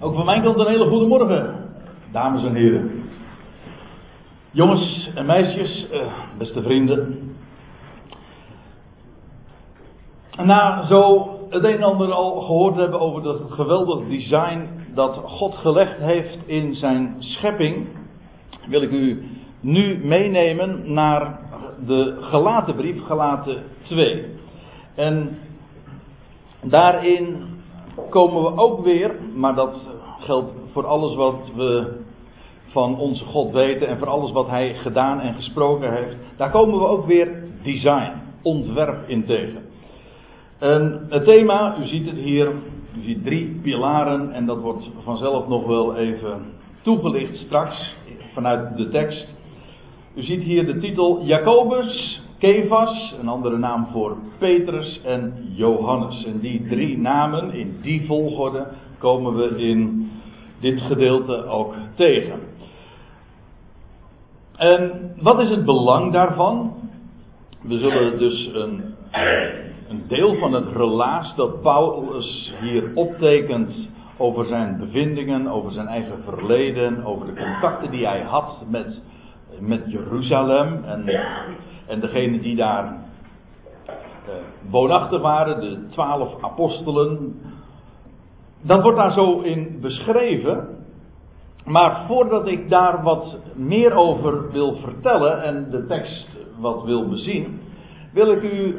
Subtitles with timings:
[0.00, 1.54] Ook van mijn kant een hele goede morgen,
[2.12, 3.02] dames en heren.
[4.50, 6.06] Jongens en meisjes, eh,
[6.38, 7.32] beste vrienden.
[10.42, 15.54] Na zo het een en ander al gehoord hebben over dat geweldig design dat God
[15.54, 17.86] gelegd heeft in zijn schepping,
[18.66, 19.28] wil ik u
[19.60, 21.38] nu meenemen naar
[21.86, 24.24] de gelaten brief, gelaten 2.
[24.94, 25.38] En
[26.62, 27.53] daarin
[28.08, 29.76] komen we ook weer, maar dat
[30.20, 32.02] geldt voor alles wat we
[32.66, 36.78] van onze God weten en voor alles wat Hij gedaan en gesproken heeft, daar komen
[36.78, 38.12] we ook weer design,
[38.42, 39.62] ontwerp in tegen.
[40.58, 42.48] En het thema, u ziet het hier,
[42.96, 46.42] u ziet drie pilaren en dat wordt vanzelf nog wel even
[46.82, 47.94] toegelicht straks
[48.32, 49.34] vanuit de tekst.
[50.14, 56.24] U ziet hier de titel Jacobus, Kefas, een andere naam voor Petrus en Johannes.
[56.24, 58.66] En die drie namen, in die volgorde,
[58.98, 60.10] komen we in
[60.60, 62.40] dit gedeelte ook tegen.
[64.56, 66.74] En wat is het belang daarvan?
[67.62, 68.94] We zullen dus een,
[69.88, 76.22] een deel van het relaas dat Paulus hier optekent over zijn bevindingen, over zijn eigen
[76.24, 79.02] verleden, over de contacten die hij had met,
[79.60, 81.04] met Jeruzalem en,
[81.86, 84.34] en degene die daar uh,
[84.70, 87.40] woonachtig waren, de twaalf apostelen.
[88.62, 90.68] Dat wordt daar zo in beschreven.
[91.64, 96.26] Maar voordat ik daar wat meer over wil vertellen en de tekst
[96.58, 97.60] wat wil bezien,
[98.12, 98.78] wil ik u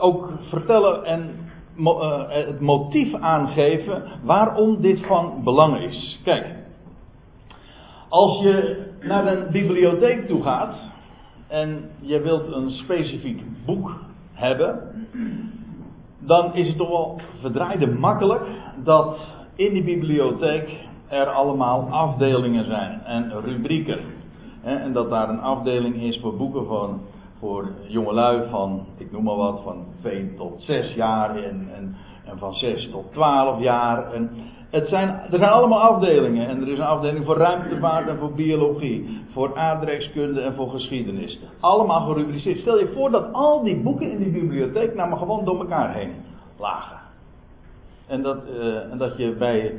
[0.00, 1.30] ook vertellen en
[1.78, 6.20] uh, het motief aangeven waarom dit van belang is.
[6.24, 6.46] Kijk,
[8.08, 10.76] als je naar een bibliotheek toe gaat
[11.48, 13.92] en je wilt een specifiek boek
[14.32, 14.80] hebben,
[16.18, 18.42] dan is het toch wel verdraaide makkelijk
[18.84, 19.18] dat
[19.54, 23.98] in die bibliotheek er allemaal afdelingen zijn en rubrieken.
[24.62, 27.00] En dat daar een afdeling is voor boeken van
[27.38, 32.38] voor jongelui van, ik noem maar wat, van 2 tot 6 jaar en, en, en
[32.38, 34.12] van 6 tot 12 jaar.
[34.12, 34.30] En
[34.70, 36.48] het zijn, er zijn allemaal afdelingen.
[36.48, 41.40] En er is een afdeling voor ruimtevaart en voor biologie, voor aardrijkskunde en voor geschiedenis.
[41.60, 42.58] Allemaal gerubriceerd.
[42.58, 45.94] Stel je voor dat al die boeken in die bibliotheek nou maar gewoon door elkaar
[45.94, 46.12] heen
[46.58, 46.96] lagen.
[48.06, 49.74] En dat, uh, en dat je bij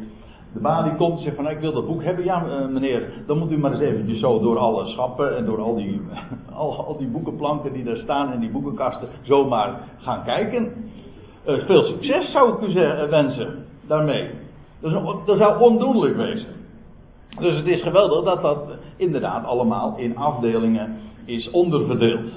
[0.53, 2.25] de balie komt en zegt van nou, ik wil dat boek hebben.
[2.25, 5.61] Ja uh, meneer, dan moet u maar eens eventjes zo door alle schappen en door
[5.61, 6.01] al die,
[6.53, 10.73] al, al die boekenplanken die daar staan en die boekenkasten zomaar gaan kijken.
[11.47, 12.73] Uh, veel succes zou ik u
[13.09, 14.29] wensen daarmee.
[14.79, 16.55] Dat, dat zou ondoenlijk wezen.
[17.39, 22.29] Dus het is geweldig dat dat inderdaad allemaal in afdelingen is onderverdeeld.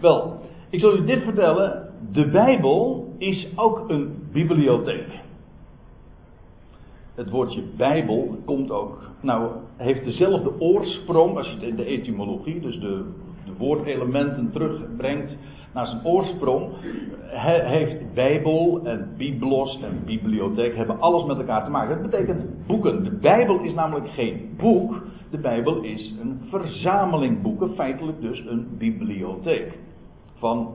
[0.00, 1.88] Wel, ik zal u dit vertellen.
[2.12, 5.20] De Bijbel is ook een bibliotheek.
[7.14, 13.04] Het woordje Bijbel komt ook, nou, heeft dezelfde oorsprong als de etymologie, dus de
[13.58, 15.36] woordelementen terugbrengt
[15.74, 16.72] naar zijn oorsprong.
[17.22, 22.02] He, heeft Bijbel en Biblos en bibliotheek hebben alles met elkaar te maken.
[22.02, 23.04] Dat betekent boeken.
[23.04, 25.02] De Bijbel is namelijk geen boek.
[25.30, 29.78] De Bijbel is een verzameling boeken, feitelijk dus een bibliotheek
[30.34, 30.74] van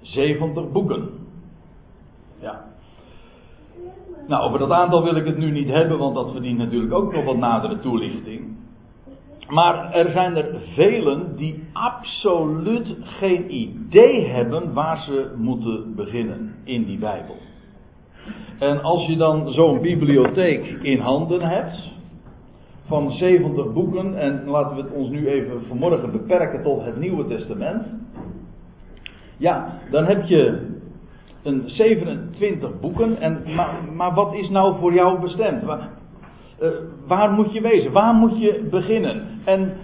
[0.00, 1.08] 70 boeken.
[2.38, 2.64] Ja.
[4.26, 7.12] Nou, over dat aantal wil ik het nu niet hebben, want dat verdient natuurlijk ook
[7.12, 8.56] nog wat nadere toelichting.
[9.48, 16.84] Maar er zijn er velen die absoluut geen idee hebben waar ze moeten beginnen in
[16.84, 17.36] die Bijbel.
[18.58, 21.94] En als je dan zo'n bibliotheek in handen hebt,
[22.86, 27.26] van 70 boeken, en laten we het ons nu even vanmorgen beperken tot het Nieuwe
[27.26, 27.86] Testament.
[29.36, 30.74] Ja, dan heb je
[31.42, 33.20] een 27 boeken.
[33.20, 35.62] En, maar, maar wat is nou voor jou bestemd?
[36.62, 36.68] Uh,
[37.06, 37.92] waar moet je wezen?
[37.92, 39.40] Waar moet je beginnen?
[39.44, 39.76] En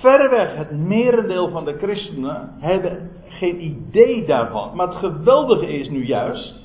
[0.00, 4.76] verreweg het merendeel van de christenen hebben geen idee daarvan.
[4.76, 6.62] Maar het geweldige is nu juist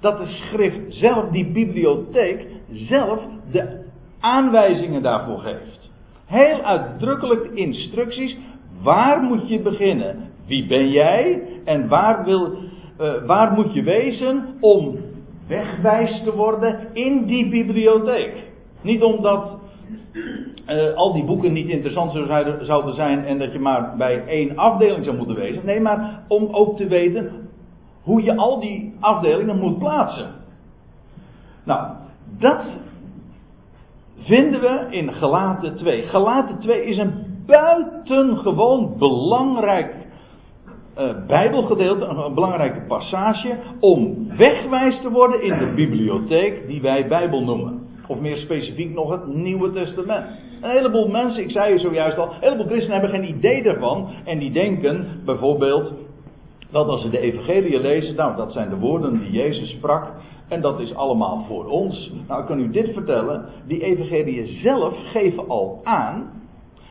[0.00, 3.20] dat de schrift zelf, die bibliotheek, zelf
[3.50, 3.84] de
[4.20, 5.90] aanwijzingen daarvoor geeft.
[6.26, 8.36] Heel uitdrukkelijk instructies.
[8.82, 10.30] Waar moet je beginnen?
[10.46, 11.42] Wie ben jij?
[11.64, 12.56] En waar wil,
[13.00, 14.98] uh, waar moet je wezen om
[15.46, 18.50] wegwijs te worden in die bibliotheek?
[18.80, 19.58] Niet omdat
[20.66, 22.12] uh, al die boeken niet interessant
[22.60, 25.66] zouden zijn en dat je maar bij één afdeling zou moeten wezen.
[25.66, 27.48] Nee, maar om ook te weten
[28.02, 30.30] hoe je al die afdelingen moet plaatsen.
[31.64, 31.92] Nou,
[32.38, 32.64] dat
[34.16, 36.02] vinden we in Galaten 2.
[36.02, 39.94] Galaten 2 is een buitengewoon belangrijk
[40.98, 47.42] uh, Bijbelgedeelte, een, belangrijke passage, om wegwijs te worden in de bibliotheek die wij Bijbel
[47.42, 47.80] noemen.
[48.06, 50.26] Of meer specifiek nog het Nieuwe Testament.
[50.60, 54.08] Een heleboel mensen, ik zei je zojuist al, een heleboel christenen hebben geen idee daarvan.
[54.24, 55.92] En die denken bijvoorbeeld
[56.70, 60.12] dat als ze de evangelie lezen, nou dat zijn de woorden die Jezus sprak.
[60.48, 62.12] En dat is allemaal voor ons.
[62.28, 63.44] Nou, ik kan u dit vertellen.
[63.66, 66.30] Die evangelie zelf geven al aan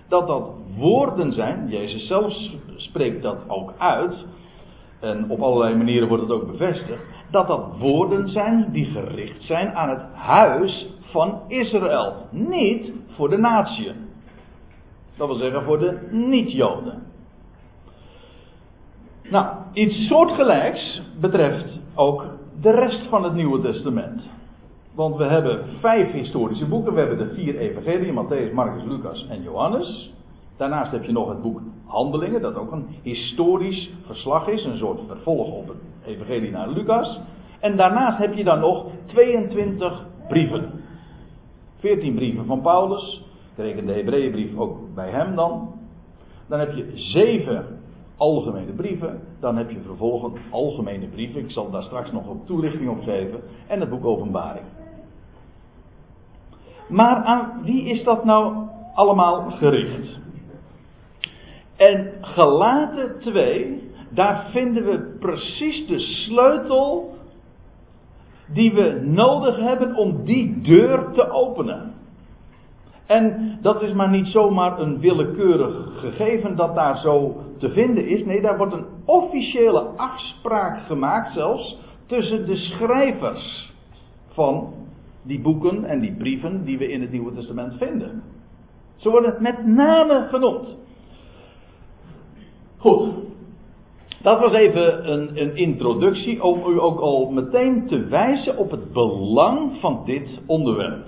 [0.07, 1.67] dat dat woorden zijn.
[1.69, 2.33] Jezus zelf
[2.75, 4.25] spreekt dat ook uit.
[4.99, 7.03] En op allerlei manieren wordt het ook bevestigd.
[7.31, 12.15] Dat dat woorden zijn die gericht zijn aan het huis van Israël.
[12.31, 13.91] Niet voor de natie.
[15.17, 17.03] Dat wil zeggen voor de niet-Joden.
[19.29, 22.25] Nou, iets soortgelijks betreft ook
[22.61, 24.21] de rest van het Nieuwe Testament.
[24.95, 26.93] Want we hebben vijf historische boeken.
[26.93, 30.13] We hebben de vier evangelieën, Matthäus, Marcus, Lucas en Johannes.
[30.61, 34.99] Daarnaast heb je nog het boek Handelingen, dat ook een historisch verslag is, een soort
[35.07, 37.19] vervolg op het evangelie naar Lucas.
[37.59, 40.71] En daarnaast heb je dan nog 22 brieven.
[41.79, 43.25] 14 brieven van Paulus,
[43.55, 45.73] ik reken de Hebreeënbrief ook bij hem dan.
[46.47, 47.65] Dan heb je zeven
[48.17, 49.19] algemene brieven.
[49.39, 51.41] Dan heb je vervolgens algemene brieven.
[51.41, 53.41] Ik zal daar straks nog een toelichting op geven.
[53.67, 54.65] En het boek Openbaring.
[56.87, 60.19] Maar aan wie is dat nou allemaal gericht?
[61.81, 67.13] En gelaten 2, daar vinden we precies de sleutel
[68.53, 71.93] die we nodig hebben om die deur te openen.
[73.05, 78.25] En dat is maar niet zomaar een willekeurig gegeven dat daar zo te vinden is.
[78.25, 83.73] Nee, daar wordt een officiële afspraak gemaakt zelfs tussen de schrijvers
[84.27, 84.73] van
[85.23, 88.23] die boeken en die brieven die we in het Nieuwe Testament vinden.
[88.95, 90.79] Ze worden met name genoemd.
[92.81, 93.13] Goed.
[94.21, 98.93] Dat was even een, een, introductie om u ook al meteen te wijzen op het
[98.93, 101.05] belang van dit onderwerp.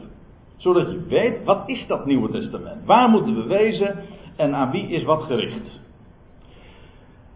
[0.58, 2.86] Zodat je weet, wat is dat Nieuwe Testament?
[2.86, 3.96] Waar moeten we wezen
[4.36, 5.80] en aan wie is wat gericht?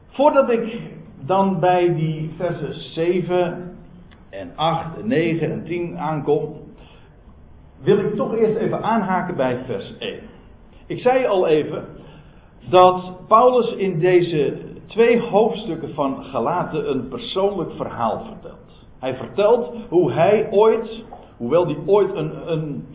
[0.08, 0.80] Voordat ik
[1.26, 3.76] dan bij die versen 7
[4.30, 6.56] en 8 en 9 en 10 aankom,
[7.82, 10.20] wil ik toch eerst even aanhaken bij vers 1.
[10.86, 11.86] Ik zei al even
[12.70, 18.88] dat Paulus in deze twee hoofdstukken van Galaten een persoonlijk verhaal vertelt.
[19.00, 21.04] Hij vertelt hoe hij ooit,
[21.38, 22.86] hoewel hij ooit een, een,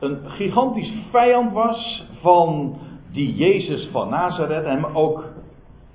[0.00, 2.76] een gigantisch vijand was van
[3.12, 5.24] die Jezus van Nazareth, hem ook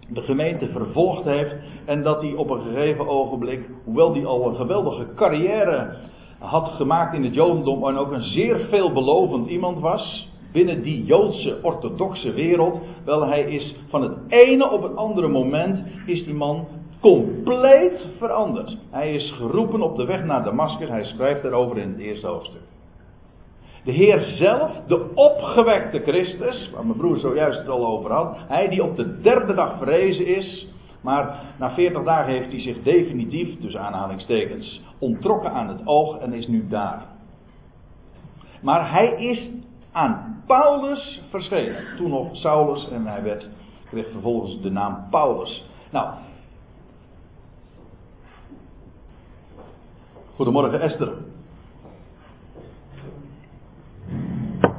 [0.10, 1.56] de gemeente vervolgd heeft
[1.86, 5.96] en dat hij op een gegeven ogenblik, hoewel hij al een geweldige carrière
[6.40, 11.60] had gemaakt in het Jodendom en ook een zeer veelbelovend iemand was, binnen die Joodse
[11.62, 12.80] orthodoxe wereld.
[13.06, 16.68] Wel, hij is van het ene op het andere moment is die man
[17.00, 18.78] compleet veranderd.
[18.90, 20.90] Hij is geroepen op de weg naar Damascus.
[20.90, 22.62] Hij schrijft daarover in het eerste hoofdstuk.
[23.84, 28.68] De Heer zelf, de opgewekte Christus, waar mijn broer zojuist het al over had, hij
[28.68, 30.68] die op de derde dag verrezen is,
[31.02, 36.34] maar na veertig dagen heeft hij zich definitief, tussen aanhalingstekens, ontrokken aan het oog en
[36.34, 37.06] is nu daar.
[38.62, 39.50] Maar hij is
[39.98, 41.86] aan Paulus verschenen.
[41.96, 43.48] Toen nog Saulus en hij werd,
[43.90, 45.66] kreeg vervolgens de naam Paulus.
[45.92, 46.14] Nou.
[50.36, 51.14] Goedemorgen Esther.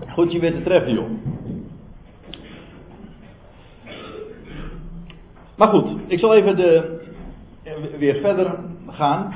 [0.09, 1.11] Goed je weer te treffen joh.
[5.57, 7.01] Maar goed, ik zal even de,
[7.99, 9.33] weer verder gaan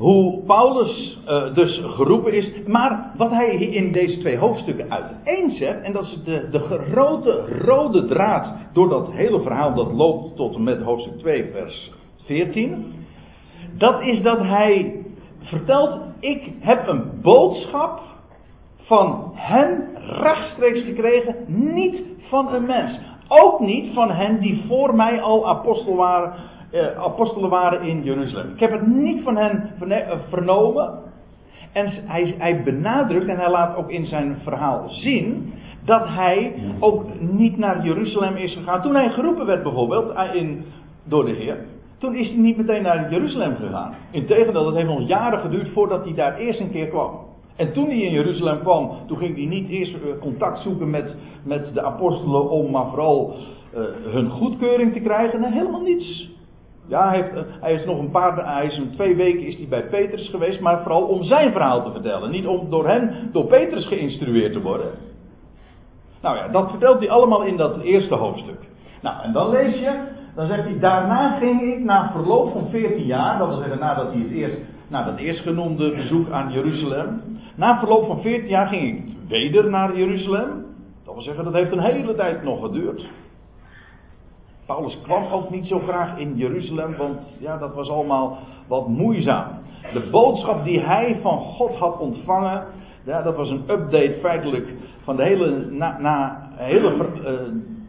[0.00, 2.52] hoe Paulus uh, dus geroepen is.
[2.66, 8.06] Maar wat hij in deze twee hoofdstukken uiteenzet, en dat is de, de grote rode
[8.06, 11.92] draad door dat hele verhaal dat loopt tot en met hoofdstuk 2, vers
[12.24, 12.92] 14.
[13.78, 15.04] Dat is dat hij
[15.40, 18.00] vertelt, ik heb een boodschap
[18.76, 22.98] van hem rechtstreeks gekregen, niet van een mens.
[23.28, 26.32] Ook niet van hen die voor mij al apostel waren
[26.72, 28.52] uh, apostelen waren in Jeruzalem.
[28.52, 30.98] Ik heb het niet van hen eh, vernomen.
[31.72, 35.52] En hij, hij benadrukt en hij laat ook in zijn verhaal zien
[35.84, 38.82] dat hij ook niet naar Jeruzalem is gegaan.
[38.82, 40.64] Toen hij geroepen werd bijvoorbeeld eh, in,
[41.04, 41.56] door de Heer,
[41.98, 43.94] toen is hij niet meteen naar Jeruzalem gegaan.
[44.10, 47.10] Integendeel, dat heeft nog jaren geduurd voordat hij daar eerst een keer kwam.
[47.56, 51.74] En toen hij in Jeruzalem kwam, toen ging hij niet eerst contact zoeken met, met
[51.74, 53.34] de apostelen om maar vooral
[53.74, 53.80] uh,
[54.12, 55.40] hun goedkeuring te krijgen.
[55.40, 56.30] Nee, helemaal niets.
[56.90, 60.28] Ja, hij, heeft, hij is nog een paar, hij twee weken is hij bij Petrus
[60.28, 62.30] geweest, maar vooral om zijn verhaal te vertellen.
[62.30, 64.90] Niet om door hem, door Petrus geïnstrueerd te worden.
[66.22, 68.58] Nou ja, dat vertelt hij allemaal in dat eerste hoofdstuk.
[69.02, 73.04] Nou, en dan lees je dan zegt hij, daarna ging ik na verloop van 14
[73.04, 74.56] jaar, dat wil zeggen nadat hij het eerst,
[74.88, 77.22] na dat eerstgenoemde bezoek aan Jeruzalem,
[77.54, 80.64] na verloop van 14 jaar ging ik weder naar Jeruzalem.
[81.04, 83.06] Dat wil zeggen, dat heeft een hele tijd nog geduurd.
[84.70, 89.48] Paulus kwam ook niet zo graag in Jeruzalem, want ja, dat was allemaal wat moeizaam.
[89.92, 92.64] De boodschap die hij van God had ontvangen,
[93.04, 97.32] ja, dat was een update feitelijk van de hele, na, hele uh,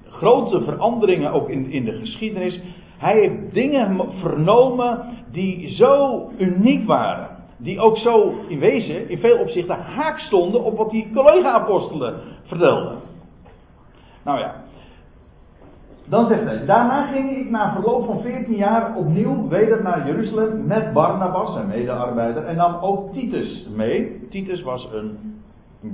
[0.09, 2.61] grote veranderingen ook in, in de geschiedenis.
[2.97, 7.27] Hij heeft dingen vernomen die zo uniek waren.
[7.57, 12.97] Die ook zo in wezen, in veel opzichten, haak stonden op wat die collega-apostelen vertelden.
[14.23, 14.61] Nou ja,
[16.12, 20.65] dan zegt hij, daarna ging ik na verloop van 14 jaar opnieuw weder naar Jeruzalem
[20.65, 24.27] met Barnabas, zijn medearbeider, en nam ook Titus mee.
[24.30, 25.18] Titus was een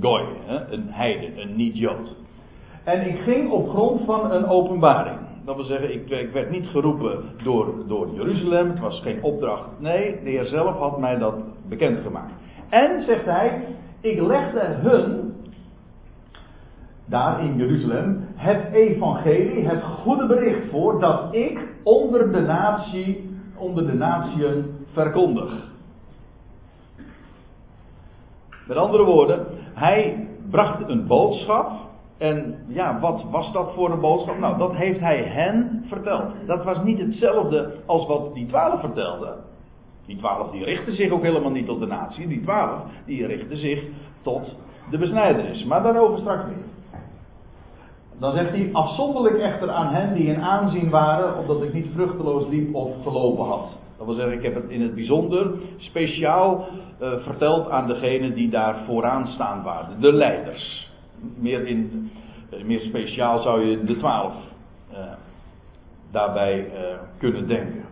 [0.00, 0.22] goy,
[0.70, 2.16] een heide, een niet-jood.
[2.84, 5.18] En ik ging op grond van een openbaring.
[5.44, 9.68] Dat wil zeggen, ik, ik, werd niet geroepen door, door Jeruzalem, het was geen opdracht.
[9.78, 11.34] Nee, de Heer zelf had mij dat
[11.68, 12.32] bekendgemaakt.
[12.68, 13.64] En, zegt hij,
[14.00, 15.34] ik legde hun,
[17.08, 23.86] daar in Jeruzalem, het evangelie, het goede bericht voor dat ik onder de natie, onder
[23.86, 25.52] de natieën verkondig.
[28.66, 31.70] Met andere woorden, hij bracht een boodschap.
[32.18, 34.38] En ja, wat was dat voor een boodschap?
[34.38, 36.32] Nou, dat heeft hij hen verteld.
[36.46, 39.34] Dat was niet hetzelfde als wat die twaalf vertelden.
[40.06, 42.28] Die twaalf die richten zich ook helemaal niet tot de natie.
[42.28, 43.84] Die twaalf die richten zich
[44.22, 44.56] tot
[44.90, 45.64] de besnijdenis.
[45.64, 46.77] Maar daarover straks meer.
[48.18, 52.48] Dan zegt hij, afzonderlijk echter aan hen die in aanzien waren, omdat ik niet vruchteloos
[52.48, 53.68] liep of gelopen had.
[53.96, 56.66] Dat wil zeggen, ik heb het in het bijzonder speciaal
[57.00, 60.90] uh, verteld aan degenen die daar vooraan staan waren, de leiders.
[61.36, 62.10] Meer, in,
[62.54, 64.34] uh, meer speciaal zou je de twaalf
[64.92, 64.98] uh,
[66.10, 66.70] daarbij
[67.18, 67.84] kunnen denken.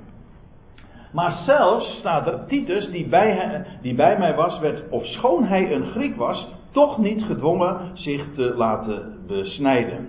[1.12, 5.72] Maar zelfs staat er, Titus, die bij, die bij mij was, werd, of schoon hij
[5.72, 10.08] een Griek was, toch niet gedwongen zich te laten besnijden.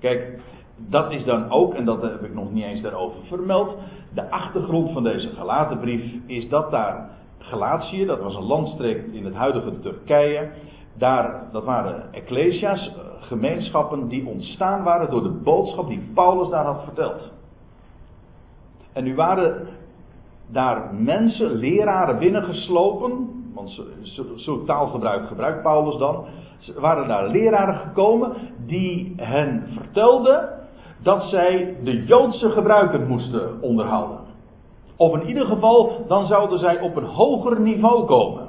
[0.00, 0.40] Kijk,
[0.76, 3.76] dat is dan ook, en dat heb ik nog niet eens daarover vermeld,
[4.14, 9.24] de achtergrond van deze gelaten brief is dat daar Galatië, dat was een landstreek in
[9.24, 10.50] het huidige Turkije,
[10.98, 16.64] daar, dat waren ecclesia's, eh, gemeenschappen die ontstaan waren door de boodschap die Paulus daar
[16.64, 17.32] had verteld.
[18.92, 19.66] En nu waren
[20.46, 23.80] daar mensen, leraren binnengeslopen, want
[24.34, 26.24] zo'n taalgebruik gebruikt Paulus dan,
[26.76, 28.32] waren daar leraren gekomen
[28.66, 30.48] die hen vertelden
[31.02, 34.18] dat zij de Joodse gebruiken moesten onderhouden.
[34.96, 38.48] Of in ieder geval, dan zouden zij op een hoger niveau komen.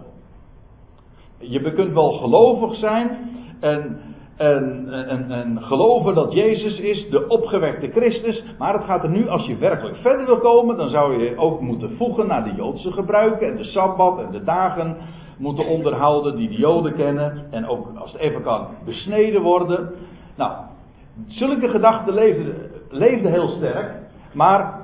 [1.37, 3.99] Je kunt wel gelovig zijn en,
[4.35, 8.43] en, en, en geloven dat Jezus is de opgewekte Christus.
[8.57, 11.61] Maar het gaat er nu, als je werkelijk verder wil komen, dan zou je ook
[11.61, 14.97] moeten voegen naar de Joodse gebruiken en de Sabbat en de dagen
[15.37, 17.45] moeten onderhouden die de Joden kennen.
[17.51, 19.93] En ook als het even kan besneden worden.
[20.35, 20.51] Nou,
[21.27, 22.55] zulke gedachten leefden,
[22.89, 23.91] leefden heel sterk.
[24.33, 24.81] Maar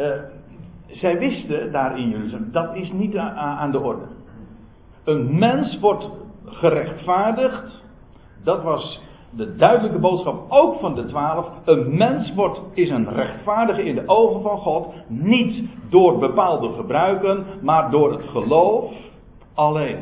[0.00, 0.06] uh,
[0.86, 4.06] zij wisten daar in Jeruzalem, dat is niet aan de orde.
[5.04, 6.10] Een mens wordt
[6.44, 7.86] gerechtvaardigd.
[8.48, 9.00] Dat was
[9.30, 11.48] de duidelijke boodschap ook van de twaalf.
[11.64, 14.86] Een mens wordt, is een rechtvaardige in de ogen van God.
[15.06, 18.92] Niet door bepaalde gebruiken, maar door het geloof
[19.54, 19.98] alleen.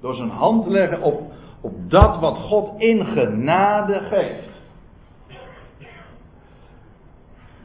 [0.00, 1.20] Door zijn hand te leggen op,
[1.60, 4.48] op dat wat God in genade geeft.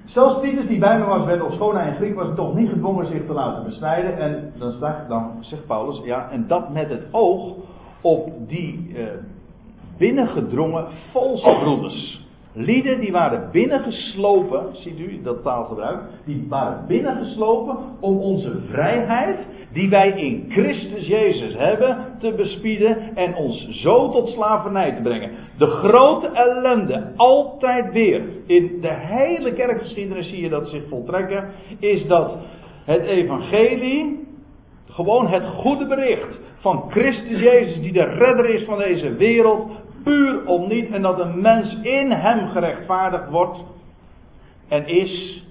[0.05, 2.69] Zelfs Titus die bij me was, werd of schoon hij in Griek was, toch niet
[2.69, 4.17] gedwongen zich te laten besnijden.
[4.17, 4.73] En dan,
[5.07, 7.55] dan zegt Paulus, ja, en dat met het oog
[8.01, 9.03] op die eh,
[9.99, 12.27] binnengedrongen valse broeders.
[12.53, 19.37] Lieden die waren binnengeslopen, ziet u dat taalgebruik, die waren binnengeslopen om onze vrijheid,
[19.73, 25.31] die wij in Christus Jezus hebben, te bespieden en ons zo tot slavernij te brengen.
[25.57, 32.07] De grote ellende, altijd weer, in de hele kerkgeschiedenis zie je dat zich voltrekken, is
[32.07, 32.37] dat
[32.85, 34.27] het evangelie,
[34.89, 39.71] gewoon het goede bericht van Christus Jezus, die de redder is van deze wereld,
[40.03, 43.59] puur om niet en dat een mens in hem gerechtvaardigd wordt
[44.67, 45.43] en is.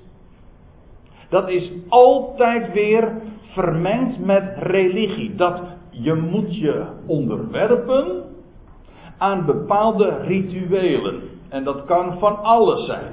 [1.29, 3.13] Dat is altijd weer
[3.53, 5.35] vermengd met religie.
[5.35, 8.23] Dat je moet je onderwerpen
[9.19, 11.23] aan bepaalde rituelen.
[11.49, 13.13] En dat kan van alles zijn.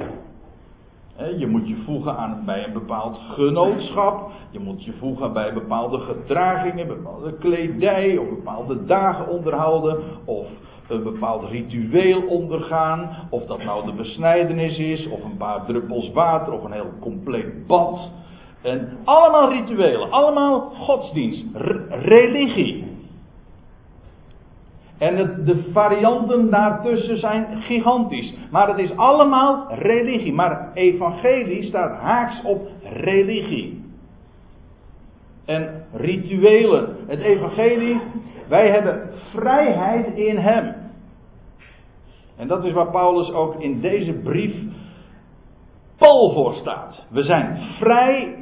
[1.37, 4.31] Je moet je voegen aan, bij een bepaald genootschap.
[4.49, 9.97] Je moet je voegen bij bepaalde gedragingen, bepaalde kledij of bepaalde dagen onderhouden.
[10.25, 10.47] Of
[10.87, 13.09] een bepaald ritueel ondergaan.
[13.29, 17.67] Of dat nou de besnijdenis is, of een paar druppels water, of een heel compleet
[17.67, 18.11] bad.
[18.61, 21.45] En allemaal rituelen, allemaal godsdienst,
[21.89, 22.93] religie.
[24.97, 25.15] En
[25.45, 28.33] de varianten daartussen zijn gigantisch.
[28.51, 30.33] Maar het is allemaal religie.
[30.33, 33.83] Maar evangelie staat haaks op religie.
[35.45, 36.95] En rituelen.
[37.07, 38.01] Het evangelie,
[38.47, 40.75] wij hebben vrijheid in hem.
[42.37, 44.55] En dat is waar Paulus ook in deze brief
[45.97, 47.05] pal voor staat.
[47.09, 48.35] We zijn vrij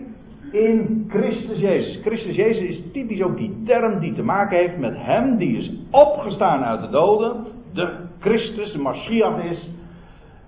[0.51, 2.01] in Christus Jezus.
[2.01, 5.71] Christus Jezus is typisch ook die term die te maken heeft met Hem die is
[5.91, 7.45] opgestaan uit de doden.
[7.73, 9.69] De Christus, de Mashiach is.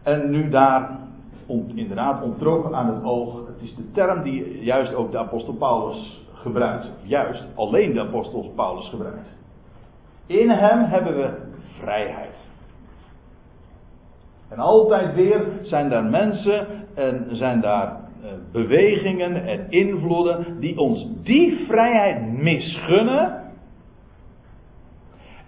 [0.04, 1.00] En nu daar
[1.76, 3.48] inderdaad ontrokken aan het oog.
[3.48, 6.90] Het is de term die juist ook de apostel Paulus gebruikt.
[7.04, 9.35] Juist, alleen de apostel Paulus gebruikt.
[10.26, 11.30] In Hem hebben we
[11.80, 12.34] vrijheid.
[14.50, 21.08] En altijd weer zijn daar mensen en zijn daar eh, bewegingen en invloeden die ons
[21.24, 23.44] die vrijheid misgunnen.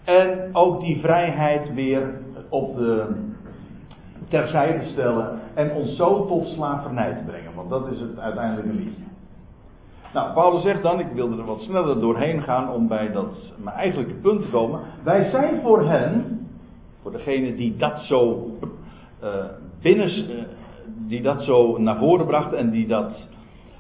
[0.04, 2.20] En ook die vrijheid weer
[2.50, 3.06] op de
[4.30, 7.54] terzijde stellen en ons zo tot slavernij te brengen.
[7.56, 9.07] Want dat is het uiteindelijke liedje.
[10.18, 13.76] Nou, Paulus zegt dan, ik wilde er wat sneller doorheen gaan om bij dat mijn
[13.76, 14.80] eigenlijke punt te komen.
[15.04, 16.40] Wij zijn voor hen,
[17.02, 18.48] voor degene die dat zo
[19.24, 19.30] uh,
[19.82, 20.36] binnen, uh,
[21.08, 23.12] die dat zo naar voren brachten en die dat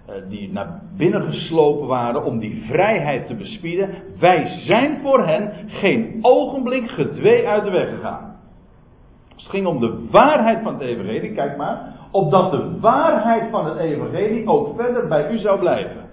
[0.09, 3.89] uh, die naar binnen geslopen waren om die vrijheid te bespieden.
[4.19, 8.35] Wij zijn voor hen geen ogenblik gedwee uit de weg gegaan.
[9.35, 13.77] Het ging om de waarheid van het evangelie, kijk maar, opdat de waarheid van het
[13.77, 16.06] evangelie ook verder bij u zou blijven.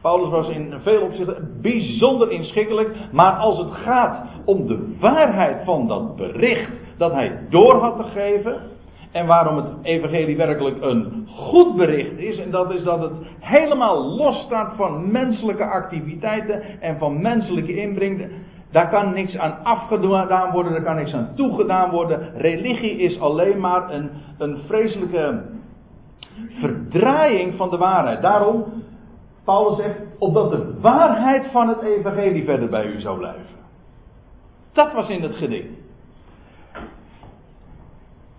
[0.00, 5.88] Paulus was in veel opzichten bijzonder inschikkelijk, maar als het gaat om de waarheid van
[5.88, 8.60] dat bericht dat hij door had te geven,
[9.12, 12.38] en waarom het evangelie werkelijk een goed bericht is.
[12.38, 18.28] En dat is dat het helemaal los staat van menselijke activiteiten en van menselijke inbreng.
[18.70, 22.32] Daar kan niks aan afgedaan worden, daar kan niks aan toegedaan worden.
[22.36, 25.42] Religie is alleen maar een, een vreselijke
[26.60, 28.22] verdraaiing van de waarheid.
[28.22, 28.64] Daarom,
[29.50, 33.56] Paulus zegt, opdat de waarheid van het evangelie verder bij u zou blijven.
[34.72, 35.68] Dat was in het gedicht.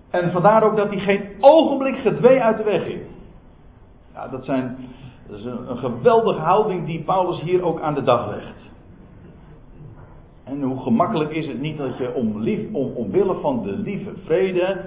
[0.10, 3.02] En vandaar ook dat hij geen ogenblik gedwee uit de weg ging.
[4.14, 4.78] Ja, dat, zijn,
[5.28, 8.70] dat is een, een geweldige houding die Paulus hier ook aan de dag legt.
[10.44, 14.12] En hoe gemakkelijk is het niet dat je om, lief, om, omwille van de lieve
[14.26, 14.86] vrede.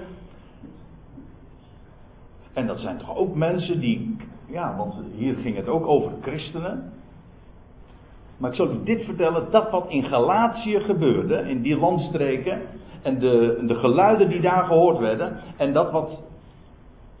[2.53, 4.17] En dat zijn toch ook mensen die.
[4.47, 6.91] Ja, want hier ging het ook over christenen.
[8.37, 12.61] Maar ik zal u dit vertellen: dat wat in Galatië gebeurde, in die landstreken
[13.01, 16.23] en de, de geluiden die daar gehoord werden en dat wat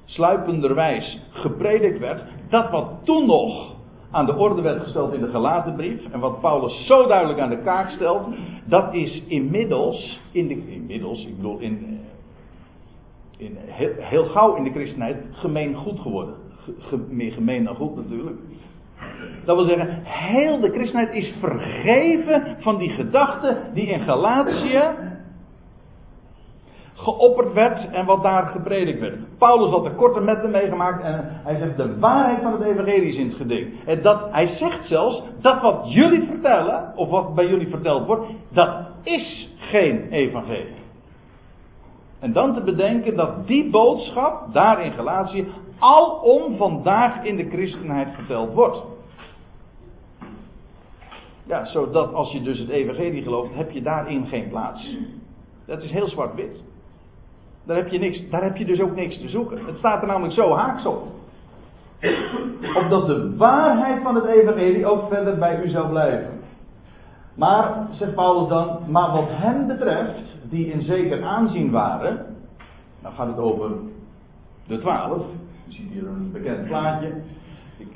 [0.05, 3.73] sluipenderwijs gepredikt werd, dat wat toen nog
[4.11, 7.61] aan de orde werd gesteld in de Galatenbrief en wat Paulus zo duidelijk aan de
[7.61, 8.27] kaak stelt,
[8.65, 11.99] dat is inmiddels, in de, inmiddels, ik bedoel in,
[13.37, 16.44] in heel, heel gauw in de christenheid gemeen goed geworden.
[17.09, 18.37] Meer gemeen dan goed natuurlijk.
[19.45, 24.83] Dat wil zeggen, heel de christenheid is vergeven van die gedachten die in Galatië
[26.95, 29.37] geopperd werd en wat daar gepredikt werd.
[29.37, 33.17] Paulus had er korte metten meegemaakt en hij zegt de waarheid van het evangelie is
[33.17, 33.73] in het geding.
[33.85, 38.25] En dat, hij zegt zelfs dat wat jullie vertellen, of wat bij jullie verteld wordt,
[38.49, 38.69] dat
[39.03, 40.83] is geen evangelie.
[42.19, 45.47] En dan te bedenken dat die boodschap daar in Galatië
[45.79, 48.77] alom vandaag in de christenheid verteld wordt.
[51.43, 54.97] Ja, zodat als je dus het evangelie gelooft, heb je daarin geen plaats.
[55.65, 56.63] Dat is heel zwart-wit.
[57.63, 59.65] Daar heb, je niks, daar heb je dus ook niks te zoeken.
[59.65, 61.03] Het staat er namelijk zo haaks op.
[62.75, 66.39] Opdat de waarheid van het evangelie ook verder bij u zou blijven.
[67.35, 72.35] Maar, zegt Paulus dan, maar wat hen betreft, die in zeker aanzien waren,
[73.01, 73.71] dan gaat het over
[74.67, 75.23] de twaalf.
[75.65, 77.07] Je ziet hier een bekend plaatje.
[77.77, 77.87] Ik,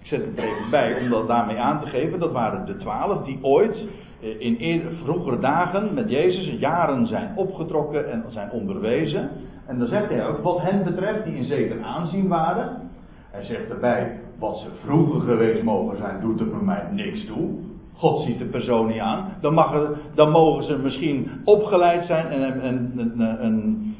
[0.00, 2.18] ik zet het er even bij om dat daarmee aan te geven.
[2.18, 3.86] Dat waren de twaalf die ooit
[4.20, 9.30] eh, in vroegere dagen met Jezus jaren zijn opgetrokken en zijn onderwezen.
[9.66, 12.90] En dan zegt hij ook, wat hen betreft, die in zeker aanzien waren.
[13.30, 17.50] Hij zegt erbij, wat ze vroeger geweest mogen zijn, doet er voor mij niks toe.
[17.92, 19.32] God ziet de persoon niet aan.
[19.40, 23.93] Dan, mag dan mogen ze misschien opgeleid zijn en een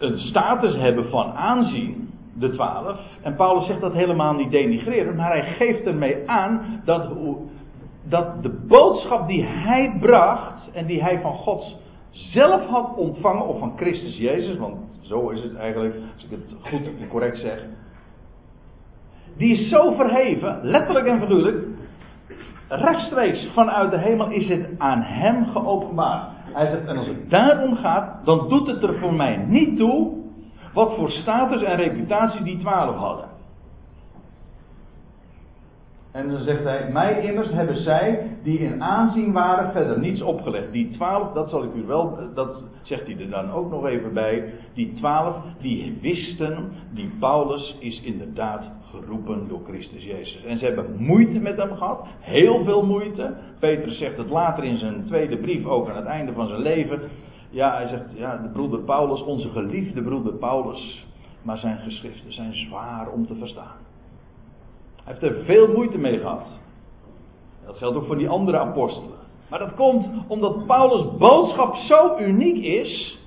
[0.00, 3.00] status hebben van aanzien de twaalf.
[3.22, 7.12] En Paulus zegt dat helemaal niet denigreren, maar hij geeft ermee aan dat
[8.08, 11.76] dat de boodschap die hij bracht en die hij van God
[12.10, 16.56] zelf had ontvangen, of van Christus Jezus, want zo is het eigenlijk, als ik het
[16.60, 17.64] goed en correct zeg,
[19.36, 21.66] die is zo verheven, letterlijk en figuurlijk,
[22.68, 26.28] rechtstreeks vanuit de hemel is het aan hem geopenbaard.
[26.52, 30.18] Hij zegt, en als het daarom gaat, dan doet het er voor mij niet toe
[30.74, 33.29] wat voor status en reputatie die twaalf hadden.
[36.12, 40.72] En dan zegt hij, mij immers hebben zij, die in aanzien waren, verder niets opgelegd.
[40.72, 44.12] Die twaalf, dat zal ik u wel, dat zegt hij er dan ook nog even
[44.12, 44.52] bij.
[44.74, 50.44] Die twaalf, die wisten, die Paulus is inderdaad geroepen door Christus Jezus.
[50.44, 53.34] En ze hebben moeite met hem gehad, heel veel moeite.
[53.58, 57.00] Petrus zegt het later in zijn tweede brief, ook aan het einde van zijn leven.
[57.50, 61.06] Ja, hij zegt, ja, de broeder Paulus, onze geliefde broeder Paulus.
[61.42, 63.88] Maar zijn geschriften zijn zwaar om te verstaan.
[65.10, 66.46] Heeft er veel moeite mee gehad.
[67.66, 69.18] Dat geldt ook voor die andere apostelen.
[69.48, 73.18] Maar dat komt omdat Paulus' boodschap zo uniek is.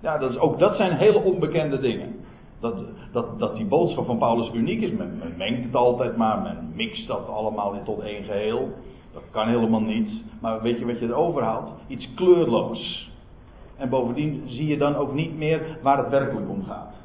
[0.00, 2.14] Ja, dat is, ook dat zijn hele onbekende dingen.
[2.60, 4.90] Dat, dat, dat die boodschap van Paulus uniek is.
[4.90, 8.68] Men, men mengt het altijd maar, men mixt dat allemaal tot één geheel.
[9.12, 10.24] Dat kan helemaal niet.
[10.40, 11.70] Maar weet je wat je erover haalt?
[11.86, 13.10] Iets kleurloos.
[13.76, 17.01] En bovendien zie je dan ook niet meer waar het werkelijk om gaat.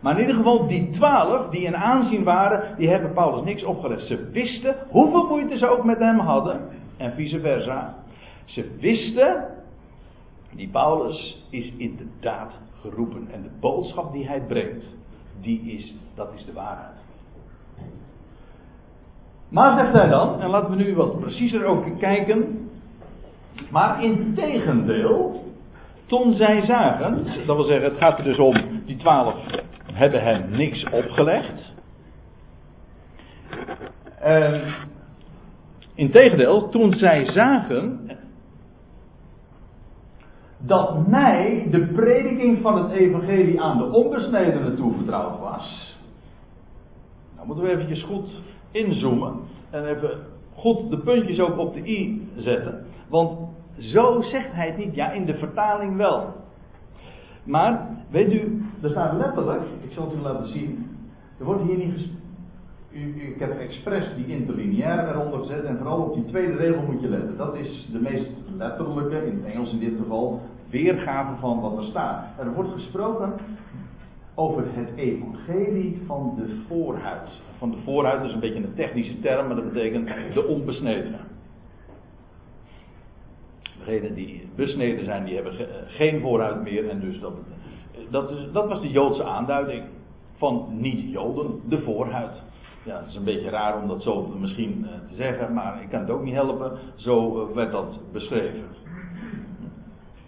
[0.00, 4.06] Maar in ieder geval, die twaalf die in aanzien waren, die hebben Paulus niks opgelegd.
[4.06, 6.60] Ze wisten hoeveel moeite ze ook met hem hadden,
[6.96, 7.94] en vice versa.
[8.44, 9.44] Ze wisten,
[10.54, 13.28] die Paulus is inderdaad geroepen.
[13.32, 14.84] En de boodschap die hij brengt,
[15.40, 17.04] die is, dat is de waarheid.
[19.48, 22.68] Maar zegt hij dan, en laten we nu wat preciezer ook kijken.
[23.70, 25.44] Maar in tegendeel,
[26.06, 28.54] toen zij zagen, dat wil zeggen, het gaat er dus om,
[28.84, 29.34] die twaalf
[29.96, 31.74] hebben hem niks opgelegd.
[34.24, 34.74] Uh,
[35.94, 38.10] Integendeel, toen zij zagen
[40.58, 45.96] dat mij de prediking van het evangelie aan de onbesnedenen toevertrouwd was.
[47.34, 48.30] Nou moeten we eventjes goed
[48.70, 50.10] inzoomen en even
[50.54, 52.86] goed de puntjes ook op de i zetten.
[53.08, 53.38] Want
[53.78, 54.94] zo zegt hij het niet.
[54.94, 56.34] Ja, in de vertaling wel.
[57.46, 60.86] Maar, weet u, er staat letterlijk, ik zal het u laten zien.
[61.38, 62.08] Er wordt hier niet
[62.92, 67.00] u, ik heb expres die interlineaire eronder gezet en vooral op die tweede regel moet
[67.00, 67.36] je letten.
[67.36, 71.84] Dat is de meest letterlijke, in het Engels in dit geval, weergave van wat er
[71.84, 72.24] staat.
[72.38, 73.32] Er wordt gesproken
[74.34, 77.28] over het evangelie van de voorhuid.
[77.58, 81.20] Van de voorhuid is een beetje een technische term, maar dat betekent de onbesnedenen.
[83.86, 85.52] Degenen die besneden zijn, die hebben
[85.86, 86.88] geen voorhuid meer.
[86.88, 87.32] En dus dat,
[88.10, 89.82] dat, is, dat was de Joodse aanduiding
[90.36, 92.42] van niet-Joden, de voorhuid.
[92.82, 95.88] Ja, het is een beetje raar om dat zo misschien eh, te zeggen, maar ik
[95.88, 96.72] kan het ook niet helpen.
[96.94, 98.64] Zo eh, werd dat beschreven.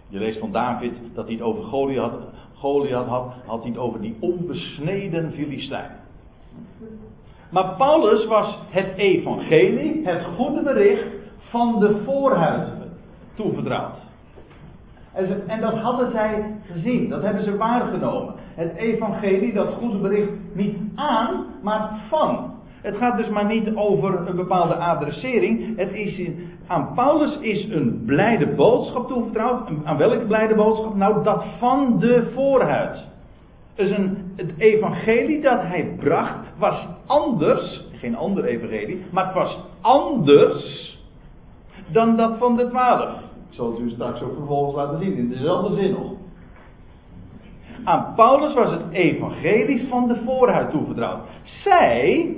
[0.07, 2.13] Je leest van David dat hij het over Goliath,
[2.53, 5.91] Goliath had, had hij het over die onbesneden Filistijn.
[7.51, 12.78] Maar Paulus was het evangelie, het goede bericht van de voorhuid
[13.41, 13.97] toevertrouwd.
[15.13, 18.33] En, en dat hadden zij gezien, dat hebben ze waargenomen.
[18.55, 22.53] Het evangelie, dat goede bericht, niet aan, maar van.
[22.81, 25.77] Het gaat dus maar niet over een bepaalde adressering.
[25.77, 26.29] Het is
[26.67, 29.69] aan Paulus is een blijde boodschap toevertrouwd.
[29.83, 30.95] Aan welke blijde boodschap?
[30.95, 33.07] Nou, dat van de voorhuid.
[33.75, 39.63] Dus een, het evangelie dat hij bracht was anders, geen ander evangelie, maar het was
[39.81, 40.97] anders
[41.91, 43.28] dan dat van de twaalf.
[43.49, 46.11] Ik zal het u straks ook vervolgens laten zien, in dezelfde zin nog.
[47.83, 51.19] Aan Paulus was het evangelie van de voorhuid toevertrouwd.
[51.43, 52.35] Zij,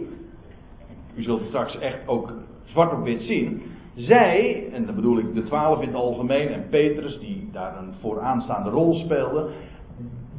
[1.16, 3.62] u zult straks echt ook zwart op wit zien.
[3.96, 7.94] Zij, en dan bedoel ik de twaalf in het algemeen en Petrus, die daar een
[8.00, 9.50] vooraanstaande rol speelde,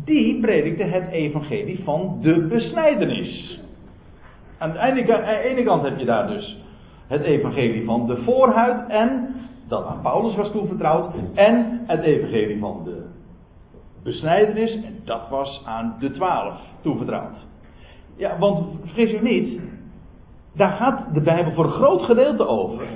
[0.04, 3.60] die predikte het evangelie van de besnijdenis.
[4.58, 4.78] Aan de
[5.44, 6.58] ene kant heb je daar dus
[7.06, 9.34] het evangelie van de voorhuid en
[9.72, 13.06] dat aan Paulus was toevertrouwd en het evangelie van de
[14.02, 17.36] besnijdenis en dat was aan de twaalf toevertrouwd.
[18.16, 19.60] Ja, want vergis u niet,
[20.54, 22.86] daar gaat de Bijbel voor een groot gedeelte over.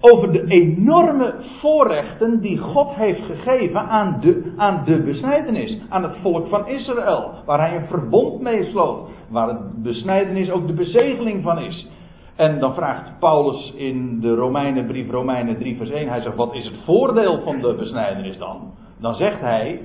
[0.00, 5.78] Over de enorme voorrechten die God heeft gegeven aan de, aan de besnijdenis.
[5.88, 7.30] Aan het volk van Israël.
[7.44, 9.08] Waar hij een verbond mee sloot.
[9.28, 11.88] Waar het besnijdenis ook de bezegeling van is.
[12.36, 16.08] En dan vraagt Paulus in de Romeinenbrief, Romeinen 3 vers 1.
[16.08, 18.72] Hij zegt, wat is het voordeel van de besnijdenis dan?
[19.00, 19.80] Dan zegt hij,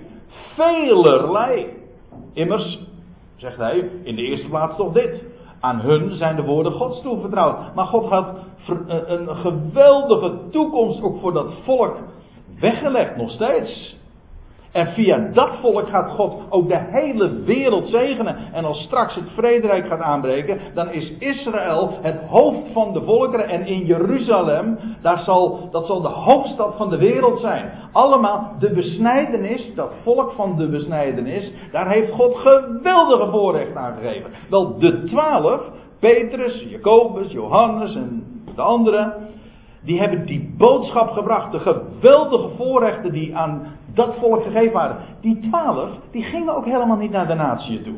[0.55, 1.65] velerlei.
[2.33, 2.79] Immers,
[3.37, 5.23] Zegt hij, in de eerste plaats toch dit.
[5.59, 7.75] Aan hun zijn de woorden Gods toevertrouwd.
[7.75, 8.27] Maar God had
[8.87, 11.97] een geweldige toekomst ook voor dat volk
[12.59, 13.96] weggelegd, nog steeds.
[14.77, 18.37] En via dat volk gaat God ook de hele wereld zegenen.
[18.53, 23.49] En als straks het vrederijk gaat aanbreken, dan is Israël het hoofd van de volkeren.
[23.49, 27.71] En in Jeruzalem, daar zal, dat zal de hoofdstad van de wereld zijn.
[27.91, 34.31] Allemaal de besnijdenis, dat volk van de besnijdenis, daar heeft God geweldige voorrechten aan gegeven.
[34.49, 35.61] Wel, de twaalf,
[35.99, 38.23] Petrus, Jacobus, Johannes en
[38.55, 39.13] de anderen,
[39.83, 41.51] die hebben die boodschap gebracht.
[41.51, 43.61] De geweldige voorrechten die aan
[43.97, 44.97] dat volk gegeven waren.
[45.21, 47.95] Die twaalf, die gingen ook helemaal niet naar de natie toe.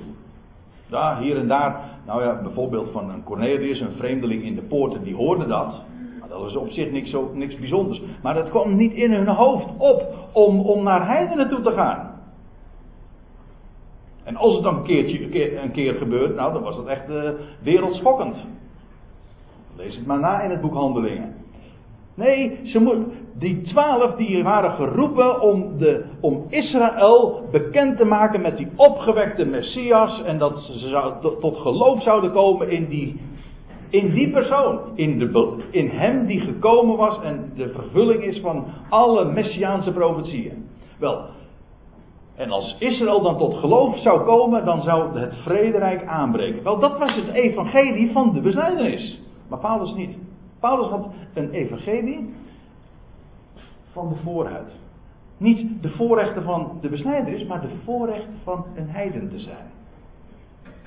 [0.86, 5.04] Ja, hier en daar, nou ja, bijvoorbeeld van een Cornelius, een vreemdeling in de poorten,
[5.04, 5.84] die hoorde dat.
[6.20, 8.02] Maar dat was op zich niks, zo, niks bijzonders.
[8.22, 12.18] Maar dat kwam niet in hun hoofd op om, om naar heidenen toe te gaan.
[14.24, 16.88] En als het dan een, keertje, een, keer, een keer gebeurt, nou dan was dat
[16.88, 17.30] echt uh,
[17.64, 18.36] wereldschokkend.
[19.76, 21.36] Lees het maar na in het boek Handelingen.
[22.20, 28.58] Nee, ze die twaalf die waren geroepen om, de, om Israël bekend te maken met
[28.58, 30.22] die opgewekte Messias.
[30.24, 33.22] En dat ze zou, tot geloof zouden komen in die,
[33.90, 34.80] in die persoon.
[34.96, 40.68] In, de, in hem die gekomen was en de vervulling is van alle Messiaanse profetieën.
[41.00, 41.26] Wel,
[42.36, 46.64] en als Israël dan tot geloof zou komen, dan zou het vrederijk aanbreken.
[46.64, 49.22] Wel, dat was het evangelie van de besnijdenis.
[49.50, 50.18] Maar Paulus niet.
[50.60, 52.36] Paulus had een evangelie
[53.92, 54.72] van de voorhuid.
[55.38, 59.72] Niet de voorrechten van de besnijdenis, maar de voorrechten van een heiden te zijn.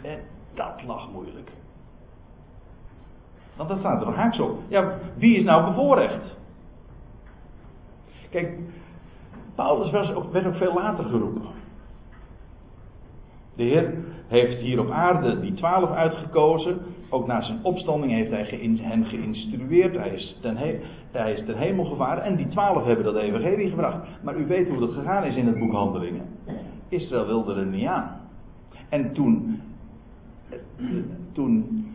[0.02, 0.18] En
[0.54, 1.50] dat lag moeilijk.
[3.56, 4.58] Want dat staat er nog haaks op.
[4.68, 6.36] Ja, wie is nou bevoorrecht?
[8.30, 8.58] Kijk,
[9.54, 11.42] Paulus ook, werd ook veel later geroepen.
[13.56, 13.94] De Heer
[14.28, 16.78] heeft hier op aarde die twaalf uitgekozen.
[17.08, 19.96] Ook na zijn opstanding heeft hij hen geïnstrueerd.
[19.96, 20.10] Hij
[21.34, 22.22] is, ten hemel gevaren.
[22.22, 23.98] En die twaalf hebben dat evangelie gebracht.
[24.22, 26.26] Maar u weet hoe dat gegaan is in het boek Handelingen.
[26.88, 28.20] Israël wilde er niet aan.
[28.88, 29.60] En toen,
[31.32, 31.86] toen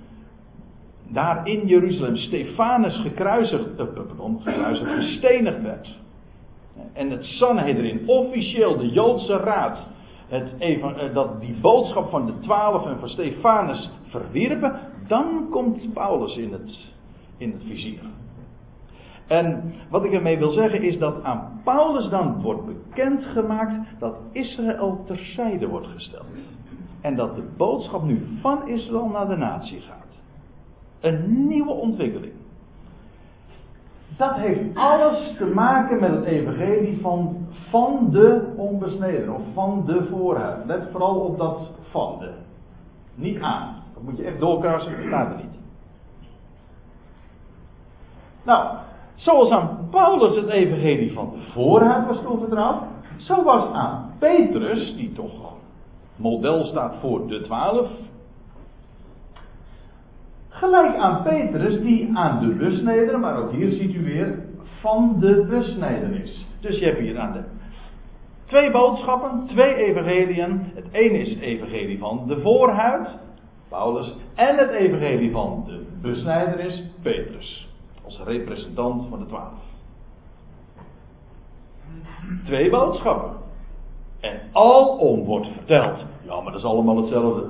[1.08, 5.96] daar in Jeruzalem Stefanus gekruisigd, uh, pardon, gekruisigd, gestenigd werd.
[6.94, 9.78] En het Sanhedrin, officieel de Joodse raad,
[10.58, 16.38] even, eh, dat die boodschap van de twaalf en van Stefanus verwierpen, dan komt Paulus
[16.38, 16.94] in het,
[17.38, 18.00] in het vizier.
[19.28, 25.04] En wat ik ermee wil zeggen is dat aan Paulus dan wordt bekendgemaakt dat Israël
[25.06, 26.26] terzijde wordt gesteld.
[27.02, 30.06] En dat de boodschap nu van Israël naar de natie gaat.
[31.00, 32.34] Een nieuwe ontwikkeling.
[34.18, 40.08] Dat heeft alles te maken met het evangelie van, van de onbesneden, of van de
[40.10, 40.66] voorhuid.
[40.66, 42.32] Let vooral op dat van de.
[43.16, 43.76] Niet aan.
[43.94, 45.60] Dat moet je echt doorkrassen, dat staat er niet.
[48.44, 48.78] Nou,
[49.16, 52.84] zoals aan Paulus het evangelie van de voorhuid was toevertrouwd,
[53.18, 55.54] zo was aan Petrus, die toch
[56.16, 57.90] model staat voor de twaalf,
[60.58, 64.40] Gelijk aan Petrus, die aan de besnijder, maar ook hier ziet u weer,
[64.80, 66.46] van de besnijder is.
[66.60, 67.44] Dus je hebt hier aan de
[68.46, 70.72] twee boodschappen, twee evangeliën.
[70.74, 73.10] Het ene is het evangelie van de voorhuid,
[73.70, 77.70] Paulus, en het evangelie van de besnijder is Petrus,
[78.04, 79.64] als representant van de twaalf.
[82.46, 83.32] Twee boodschappen.
[84.20, 87.50] En alom wordt verteld, ja, maar dat is allemaal hetzelfde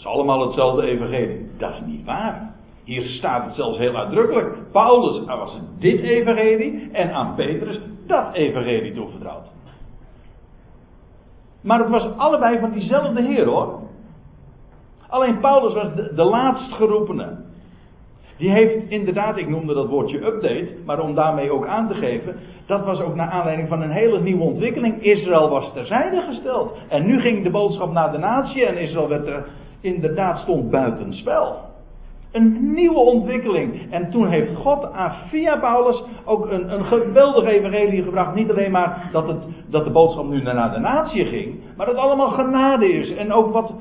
[0.00, 1.50] is allemaal hetzelfde evangelie.
[1.58, 2.54] Dat is niet waar.
[2.84, 4.56] Hier staat het zelfs heel uitdrukkelijk.
[4.72, 9.46] Paulus was dit evangelie en aan Petrus dat evangelie toevertrouwd.
[11.62, 13.78] Maar het was allebei van diezelfde Heer hoor.
[15.08, 17.48] Alleen Paulus was de, laatst geroepene.
[18.36, 22.36] Die heeft inderdaad, ik noemde dat woordje update, maar om daarmee ook aan te geven,
[22.66, 25.02] dat was ook naar aanleiding van een hele nieuwe ontwikkeling.
[25.02, 26.76] Israël was terzijde gesteld.
[26.88, 29.46] En nu ging de boodschap naar de natie en Israël werd er
[29.80, 31.68] inderdaad stond buitenspel.
[32.32, 33.90] Een nieuwe ontwikkeling.
[33.90, 38.34] En toen heeft God aan via Paulus ook een, een geweldige evangelie gebracht.
[38.34, 41.96] Niet alleen maar dat, het, dat de boodschap nu naar de natie ging, maar dat
[41.96, 43.14] allemaal genade is.
[43.14, 43.72] En ook wat,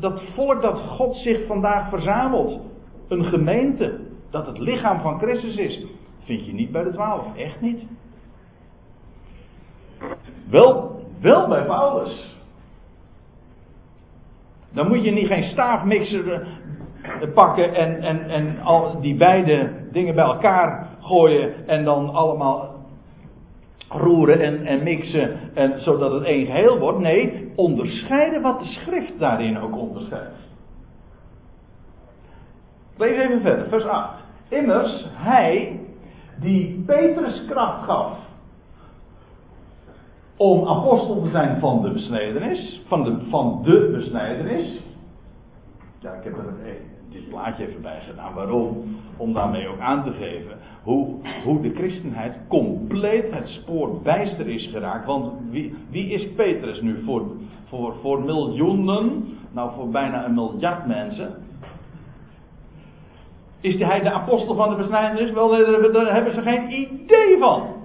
[0.00, 2.60] dat volk dat God zich vandaag verzamelt.
[3.08, 4.00] Een gemeente.
[4.30, 5.86] Dat het lichaam van Christus is.
[6.24, 7.36] Vind je niet bij de twaalf.
[7.36, 7.82] Echt niet.
[10.50, 12.37] Wel, wel bij Paulus.
[14.72, 16.40] Dan moet je niet geen staafmixer eh,
[17.34, 22.76] pakken en, en, en al die beide dingen bij elkaar gooien en dan allemaal
[23.88, 26.98] roeren en, en mixen en, zodat het één geheel wordt.
[26.98, 30.46] Nee, onderscheiden wat de schrift daarin ook onderscheidt.
[32.96, 34.14] Lees even verder, vers 8.
[34.48, 35.80] Immers, hij
[36.40, 38.27] die Petrus kracht gaf
[40.38, 44.80] om apostel te zijn van de besnijdenis, van de, van de besnijdenis.
[45.98, 46.44] Ja, ik heb er
[47.10, 48.34] dit plaatje even bij gedaan.
[48.34, 48.96] Waarom?
[49.16, 54.70] Om daarmee ook aan te geven hoe, hoe de christenheid compleet het spoor bijster is
[54.72, 55.06] geraakt.
[55.06, 57.22] Want wie, wie is Petrus nu voor,
[57.64, 61.34] voor, voor miljoenen, nou voor bijna een miljard mensen?
[63.60, 65.32] Is hij de apostel van de besnijdenis?
[65.32, 65.48] Wel,
[65.92, 67.77] daar hebben ze geen idee van.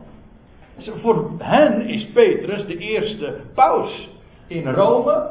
[0.77, 4.09] Voor hen is Petrus de eerste paus
[4.47, 5.29] in Rome.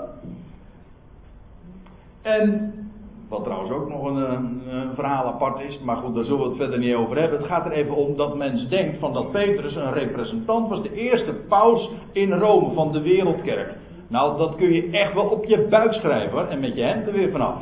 [2.23, 2.75] En
[3.29, 6.57] wat trouwens ook nog een, een, verhaal apart is, maar goed, daar zullen we het
[6.57, 7.39] verder niet over hebben.
[7.39, 10.95] Het gaat er even om dat mens denkt van dat Petrus een representant was, de
[10.95, 13.75] eerste paus in Rome van de wereldkerk.
[14.09, 17.13] Nou, dat kun je echt wel op je buik schrijven en met je hand er
[17.13, 17.55] weer vanaf.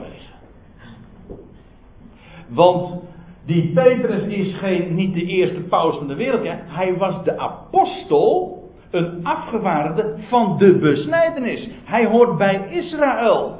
[2.49, 3.03] Want
[3.51, 6.47] die Petrus is geen, niet de eerste paus van de wereld.
[6.67, 8.59] Hij was de apostel,
[8.91, 11.69] een afgevaardigde van de besnijdenis.
[11.85, 13.59] Hij hoort bij Israël.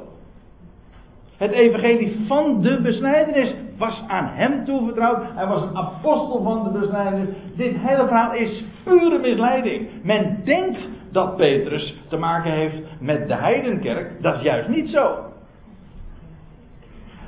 [1.37, 5.23] Het evangelie van de besnijdenis was aan hem toevertrouwd.
[5.35, 7.29] Hij was een apostel van de besnijdenis.
[7.55, 9.87] Dit hele verhaal is pure misleiding.
[10.03, 10.79] Men denkt
[11.11, 14.21] dat Petrus te maken heeft met de heidenkerk.
[14.21, 15.30] Dat is juist niet zo.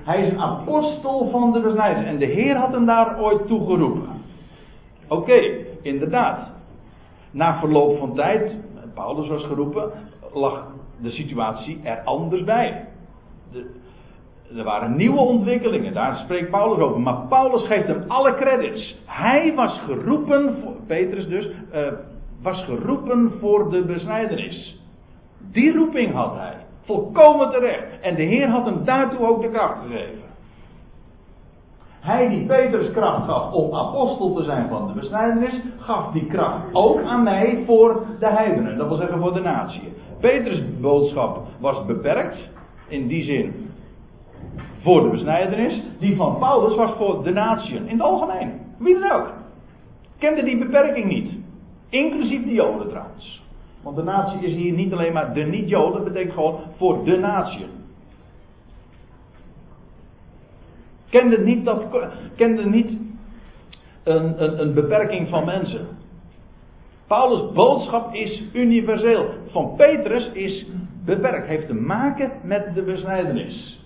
[0.04, 2.10] Hij is een apostel van de besnijdenis.
[2.10, 4.22] En de Heer had hem daar ooit toegeroepen.
[5.08, 5.42] Oké,
[5.82, 6.52] inderdaad.
[7.32, 8.56] Na verloop van tijd,
[8.94, 9.92] Paulus was geroepen,
[10.34, 10.68] lag
[11.02, 12.88] de situatie er anders bij.
[13.52, 13.70] De,
[14.58, 17.02] er waren nieuwe ontwikkelingen, daar spreekt Paulus over.
[17.02, 19.02] Maar Paulus geeft hem alle credits.
[19.06, 20.56] Hij was geroepen,
[20.88, 21.88] Petrus dus, uh,
[22.42, 24.82] was geroepen voor de besnijdenis.
[25.52, 26.56] Die roeping had hij.
[26.86, 28.00] Volkomen terecht.
[28.02, 30.24] En de Heer had hem daartoe ook de kracht gegeven.
[32.00, 36.74] Hij die Petrus kracht gaf om apostel te zijn van de besnijdenis, gaf die kracht
[36.74, 38.78] ook aan mij voor de heidenen.
[38.78, 39.94] Dat wil zeggen voor de natie.
[40.20, 42.50] Petrus' boodschap was beperkt.
[42.88, 43.72] In die zin
[44.82, 45.82] voor de besnijdenis.
[46.00, 47.76] Die van Paulus was voor de natie.
[47.76, 48.52] In het algemeen.
[48.78, 49.34] Wie dan ook.
[50.18, 51.32] Kende die beperking niet.
[51.90, 53.43] Inclusief de Joden trouwens.
[53.84, 57.18] Want de natie is hier niet alleen maar de niet-Joden, dat betekent gewoon voor de
[57.18, 57.66] natie.
[61.10, 61.84] Kende niet, dat,
[62.36, 62.98] kende niet
[64.04, 65.88] een, een, een beperking van mensen.
[67.08, 69.30] Paulus' boodschap is universeel.
[69.48, 70.68] Van Petrus is
[71.06, 71.48] beperkt.
[71.48, 73.82] Heeft te maken met de besnijdenis.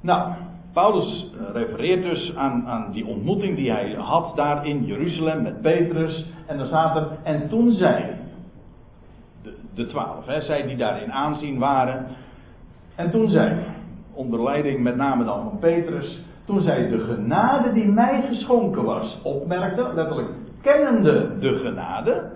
[0.00, 0.32] Nou,
[0.76, 5.60] Paulus eh, refereert dus aan, aan die ontmoeting die hij had daar in Jeruzalem met
[5.60, 6.26] Petrus.
[6.46, 8.18] En dan staat er, en toen zij,
[9.42, 12.06] de, de twaalf, hè, zij die daarin aanzien waren.
[12.94, 13.56] En toen zij,
[14.12, 19.20] onder leiding met name dan van Petrus, toen zij de genade die mij geschonken was,
[19.22, 22.32] opmerkte, letterlijk kennende de genade,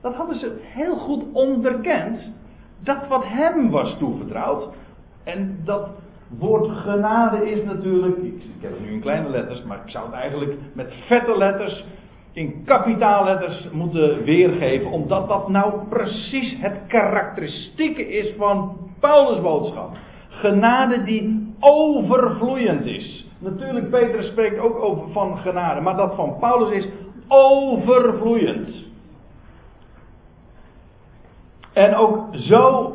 [0.00, 2.32] dat hadden ze heel goed onderkend,
[2.78, 4.68] dat wat hem was toevertrouwd,
[5.24, 5.88] en dat
[6.28, 10.14] woord genade is natuurlijk, ik, heb het nu in kleine letters, maar ik zou het
[10.14, 11.84] eigenlijk met vette letters,
[12.32, 19.96] in kapitaalletters moeten weergeven, omdat dat nou precies het karakteristieke is van Paulus' boodschap.
[20.28, 23.26] Genade die overvloeiend is.
[23.38, 26.88] Natuurlijk, Petrus spreekt ook over van genade, maar dat van Paulus is
[27.28, 28.84] overvloeiend.
[31.72, 32.92] En ook zo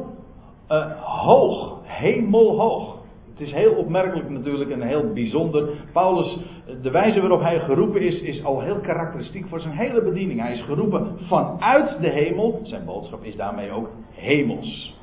[0.70, 3.01] uh, hoog, hemelhoog.
[3.42, 5.70] Het is heel opmerkelijk natuurlijk en heel bijzonder.
[5.94, 6.38] Paulus,
[6.82, 10.40] de wijze waarop hij geroepen is, is al heel karakteristiek voor zijn hele bediening.
[10.40, 12.60] Hij is geroepen vanuit de hemel.
[12.64, 15.00] Zijn boodschap is daarmee ook hemels.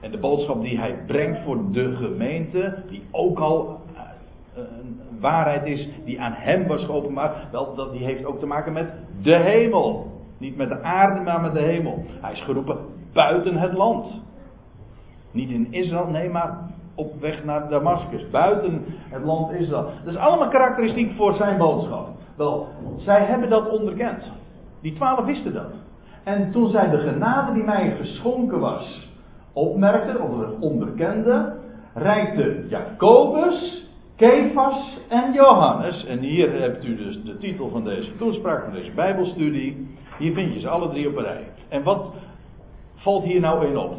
[0.00, 4.02] En de boodschap die hij brengt voor de gemeente, die ook al eh,
[4.54, 8.72] een waarheid is die aan hem was geopenbaard, wel, dat die heeft ook te maken
[8.72, 8.92] met
[9.22, 10.12] de hemel.
[10.38, 12.04] Niet met de aarde, maar met de hemel.
[12.20, 12.78] Hij is geroepen
[13.12, 14.22] buiten het land.
[15.30, 19.90] Niet in Israël, nee, maar op weg naar Damascus, buiten het land Israël.
[20.04, 22.08] Dat is allemaal karakteristiek voor zijn boodschap.
[22.36, 24.32] Wel, zij hebben dat onderkend.
[24.82, 25.72] Die twaalf wisten dat.
[26.24, 29.08] En toen zij de genade die mij geschonken was,
[29.52, 31.54] opmerkten, of onderkenden,
[31.94, 36.04] reikte Jacobus, Kefas en Johannes.
[36.06, 39.88] En hier hebt u dus de titel van deze toespraak, van deze Bijbelstudie.
[40.18, 41.48] Hier vind je ze alle drie op een rij.
[41.68, 42.12] En wat
[42.94, 43.94] valt hier nou in op?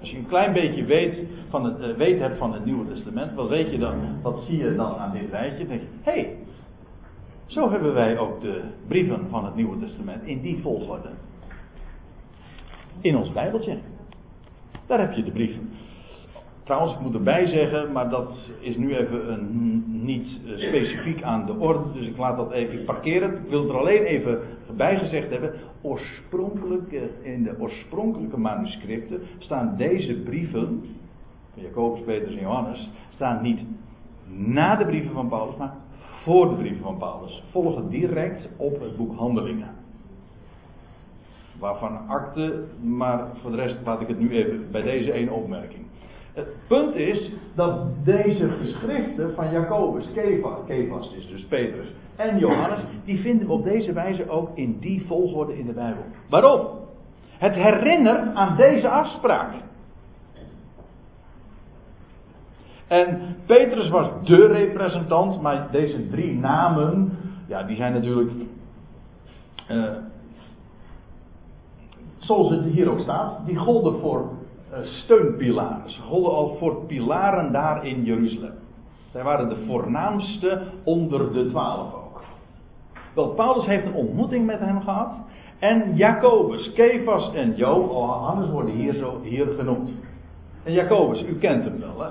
[0.00, 3.34] Als je een klein beetje weet, van het, uh, weet hebt van het Nieuwe Testament,
[3.34, 3.94] wat weet je dan?
[4.22, 5.66] Wat zie je dan aan dit rijtje?
[5.66, 6.36] Denk je, hé, hey,
[7.46, 11.08] Zo hebben wij ook de brieven van het Nieuwe Testament in die volgorde.
[13.00, 13.78] In ons Bijbeltje.
[14.86, 15.70] Daar heb je de brieven.
[16.64, 21.46] Trouwens, ik moet erbij zeggen, maar dat is nu even een, niet eh, specifiek aan
[21.46, 23.38] de orde, dus ik laat dat even, het.
[23.44, 24.40] Ik wil er alleen even
[24.76, 26.92] bij gezegd hebben, oorspronkelijk,
[27.22, 30.84] in de oorspronkelijke manuscripten staan deze brieven,
[31.54, 33.60] Jacobus, Petrus en Johannes, staan niet
[34.26, 35.74] na de brieven van Paulus, maar
[36.22, 37.42] voor de brieven van Paulus.
[37.50, 39.70] Volgen direct op het boek Handelingen.
[41.58, 45.84] Waarvan akte, maar voor de rest laat ik het nu even bij deze één opmerking.
[46.34, 50.08] Het punt is dat deze geschriften van Jacobus,
[50.66, 55.06] Kefas is dus Petrus en Johannes, die vinden we op deze wijze ook in die
[55.06, 56.02] volgorde in de Bijbel.
[56.28, 56.66] Waarom?
[57.38, 59.52] Het herinnert aan deze afspraak.
[62.86, 68.30] En Petrus was de representant, maar deze drie namen, ja, die zijn natuurlijk,
[69.70, 69.84] uh,
[72.18, 74.28] zoals het hier ook staat, die golden voor
[74.82, 75.90] steunpilaren.
[75.90, 78.54] Ze golden al voor pilaren daar in Jeruzalem.
[79.12, 82.22] Zij waren de voornaamste onder de twaalf ook.
[83.14, 85.12] Wel, Paulus heeft een ontmoeting met hem gehad.
[85.58, 89.90] En Jacobus, Kefas en Job, Hannes worden hier, zo, hier genoemd.
[90.62, 92.10] En Jacobus, u kent hem wel, hè?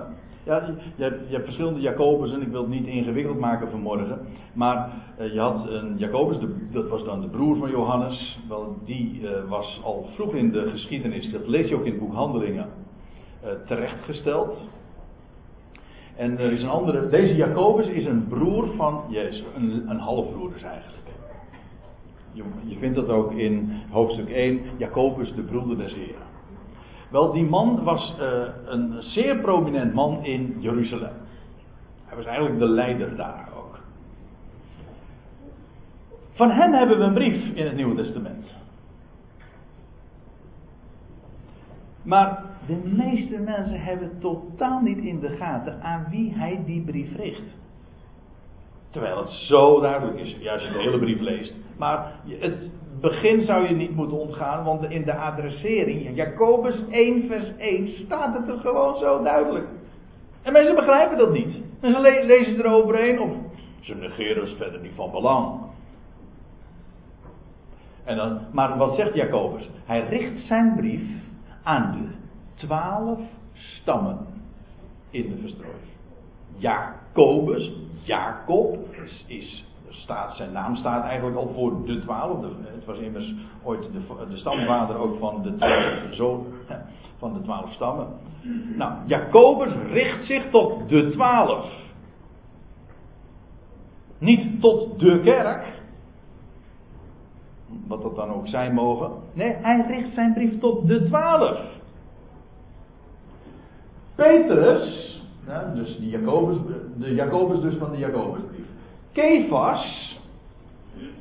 [0.49, 0.63] Ja,
[0.95, 4.19] je, hebt, je verschillende Jacobus en ik wil het niet ingewikkeld maken vanmorgen.
[4.53, 6.37] Maar uh, je had een Jacobus,
[6.71, 8.39] dat was dan de broer van Johannes.
[8.47, 11.99] Wel, die uh, was al vroeg in de geschiedenis, dat lees je ook in het
[11.99, 12.65] boek Handelingen,
[13.43, 14.57] uh, terechtgesteld.
[16.15, 20.53] En er is een andere, deze Jacobus is een broer van Jezus, een, een halfbroer
[20.53, 21.07] dus eigenlijk.
[22.31, 26.28] Je, je vindt dat ook in hoofdstuk 1, Jacobus de broeder des Heren.
[27.09, 31.13] Wel, die man was uh, een zeer prominent man in Jeruzalem.
[32.05, 33.79] Hij was eigenlijk de leider daar ook.
[36.33, 38.45] Van hem hebben we een brief in het Nieuwe Testament.
[42.03, 47.15] Maar de meeste mensen hebben totaal niet in de gaten aan wie hij die brief
[47.15, 47.57] richt.
[48.89, 51.53] Terwijl het zo duidelijk is, ja, als je de hele brief leest.
[51.77, 52.69] Maar het
[53.01, 58.33] begin zou je niet moeten ontgaan, want in de adressering, Jacobus 1 vers 1, staat
[58.33, 59.67] het er gewoon zo duidelijk.
[60.41, 61.55] En mensen begrijpen dat niet.
[61.79, 63.31] En ze le lezen eroverheen of
[63.79, 65.61] ze negeren het verder niet van belang.
[68.03, 69.69] En dan, maar wat zegt Jacobus?
[69.85, 71.01] Hij richt zijn brief
[71.63, 72.15] aan de
[72.53, 73.19] twaalf
[73.53, 74.17] stammen
[75.09, 75.89] in de verstrooiing.
[76.57, 77.71] Jacobus,
[78.01, 78.77] Jacob,
[79.27, 82.41] is staat, zijn naam staat eigenlijk al voor de twaalf.
[82.41, 83.33] Het was immers
[83.63, 86.45] ooit de, de stamvader ook van de twaalf zoon
[87.19, 88.07] van de twaalf stammen.
[88.75, 91.65] Nou, Jacobus richt zich tot de twaalf.
[94.17, 95.77] Niet tot de kerk.
[97.87, 99.11] Wat dat dan ook zijn mogen.
[99.33, 101.59] Nee, hij richt zijn brief tot de twaalf.
[104.15, 105.21] Petrus,
[105.73, 106.57] dus die Jacobus,
[106.97, 108.65] de Jacobus dus van de Jacobusbrief.
[109.19, 110.17] Kefas.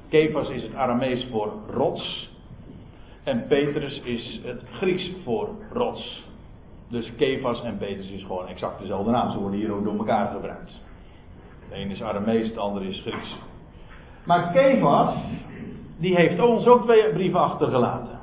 [0.08, 2.30] Kefas is het Aramees voor rots.
[3.24, 6.24] En Petrus is het Grieks voor rots.
[6.88, 9.32] Dus Kefas en Petrus is gewoon exact dezelfde naam.
[9.32, 10.72] Ze worden hier ook door elkaar gebruikt.
[11.68, 13.36] De een is Aramees, de ander is Grieks.
[14.24, 15.14] Maar Kefas,
[15.96, 18.18] die heeft ons ook twee brieven achtergelaten.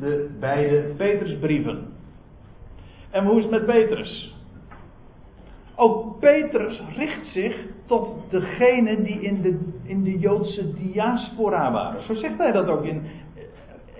[0.00, 1.92] De beide Petrusbrieven.
[3.10, 4.34] En hoe is het met Petrus?
[5.74, 12.02] Ook Petrus richt zich tot degene die in de, in de Joodse diaspora waren.
[12.02, 13.02] Zo zegt hij dat ook in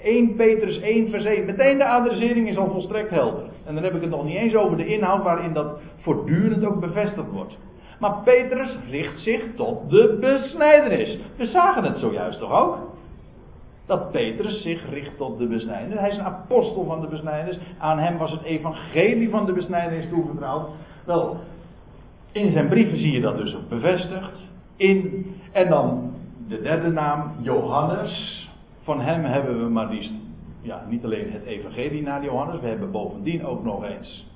[0.03, 1.45] 1 Petrus 1 vers 1.
[1.45, 3.45] Meteen de adressering is al volstrekt helder.
[3.65, 6.81] En dan heb ik het nog niet eens over de inhoud waarin dat voortdurend ook
[6.81, 7.57] bevestigd wordt.
[7.99, 11.19] Maar Petrus richt zich tot de besnijdenis.
[11.37, 12.79] We zagen het zojuist toch ook?
[13.87, 15.99] Dat Petrus zich richt tot de besnijdenis.
[15.99, 17.59] Hij is een apostel van de besnijdenis.
[17.79, 20.69] Aan hem was het evangelie van de besnijdenis toevertrouwd.
[21.05, 21.37] Wel,
[22.37, 24.33] in zijn brieven zie je dat dus ook bevestigd.
[24.77, 26.13] In, en dan
[26.49, 28.45] de derde naam, Johannes.
[28.83, 30.11] Van hem hebben we maar liefst,
[30.63, 32.61] ja, niet alleen het evangelie naar Johannes.
[32.61, 34.27] We hebben bovendien ook nog eens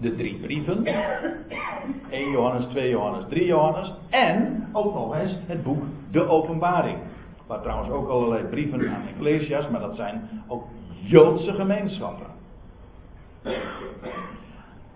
[0.00, 0.84] de drie brieven.
[2.10, 3.92] 1 Johannes, 2 Johannes, 3 Johannes.
[4.10, 6.98] En ook nog eens het boek De Openbaring.
[7.46, 10.64] Waar trouwens ook allerlei brieven aan Ecclesias, maar dat zijn ook
[11.02, 12.26] Joodse gemeenschappen.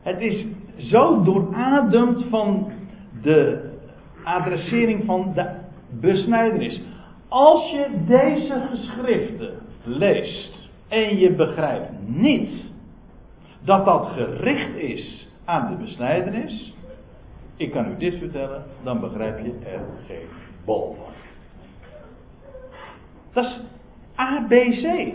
[0.03, 0.47] Het is
[0.77, 2.73] zo doorademd van
[3.23, 3.71] de
[4.25, 5.51] adressering van de
[6.01, 6.83] besnijdenis.
[7.29, 9.55] Als je deze geschriften
[9.85, 12.73] leest en je begrijpt niet
[13.65, 16.75] dat dat gericht is aan de besnijdenis,
[17.57, 20.29] ik kan u dit vertellen, dan begrijp je er geen
[20.65, 21.13] bol van.
[23.33, 23.61] Dat is
[24.15, 25.15] ABC.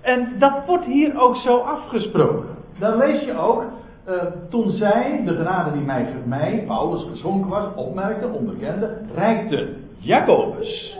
[0.00, 2.56] En dat wordt hier ook zo afgesproken.
[2.78, 3.64] Dan lees je ook,
[4.08, 10.98] uh, toen zij, de genade die mij, mij, Paulus, geschonken was, opmerkte, onderkende, reikte Jacobus,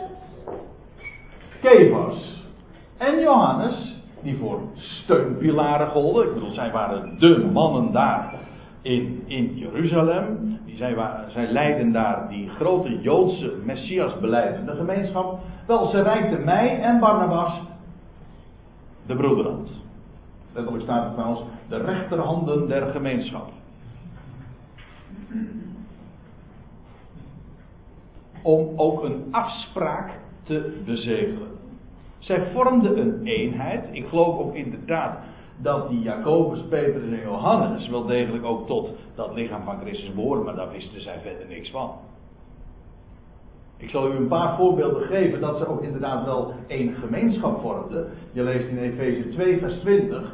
[1.61, 2.43] Kefas
[2.97, 6.27] en Johannes, die voor steunpilaren golden.
[6.27, 8.33] Ik bedoel, zij waren de mannen daar
[8.81, 10.59] in, in Jeruzalem.
[10.65, 10.95] Die zij,
[11.27, 15.39] zij leiden daar die grote Joodse Messias beleidende gemeenschap.
[15.67, 17.61] Wel, ze reikten mij en Barnabas
[19.05, 19.84] de broederhand.
[20.55, 23.49] Letterlijk staat het trouwens de rechterhanden der gemeenschap.
[28.41, 30.11] Om ook een afspraak
[30.43, 31.47] te bezegelen.
[32.19, 33.85] Zij vormden een eenheid.
[33.91, 35.17] Ik geloof ook inderdaad
[35.57, 40.43] dat die Jacobus, Petrus en Johannes wel degelijk ook tot dat lichaam van Christus behoren,
[40.43, 41.91] maar daar wisten zij verder niks van.
[43.77, 48.07] Ik zal u een paar voorbeelden geven dat ze ook inderdaad wel één gemeenschap vormden.
[48.31, 50.33] Je leest in Efeze 2, vers 20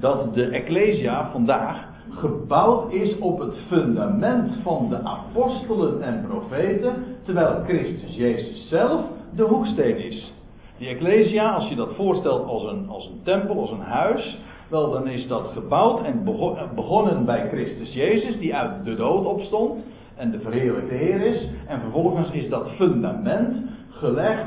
[0.00, 6.94] dat de Ecclesia vandaag gebouwd is op het fundament van de apostelen en profeten,
[7.24, 9.00] terwijl Christus Jezus zelf
[9.34, 10.32] de hoeksteen is.
[10.78, 14.38] Die Ecclesia, als je dat voorstelt als een, als een tempel, als een huis,
[14.70, 16.24] wel dan is dat gebouwd en
[16.74, 19.84] begonnen bij Christus Jezus, die uit de dood opstond
[20.16, 21.48] en de verheerlijkte Heer is.
[21.66, 23.56] En vervolgens is dat fundament
[23.90, 24.46] gelegd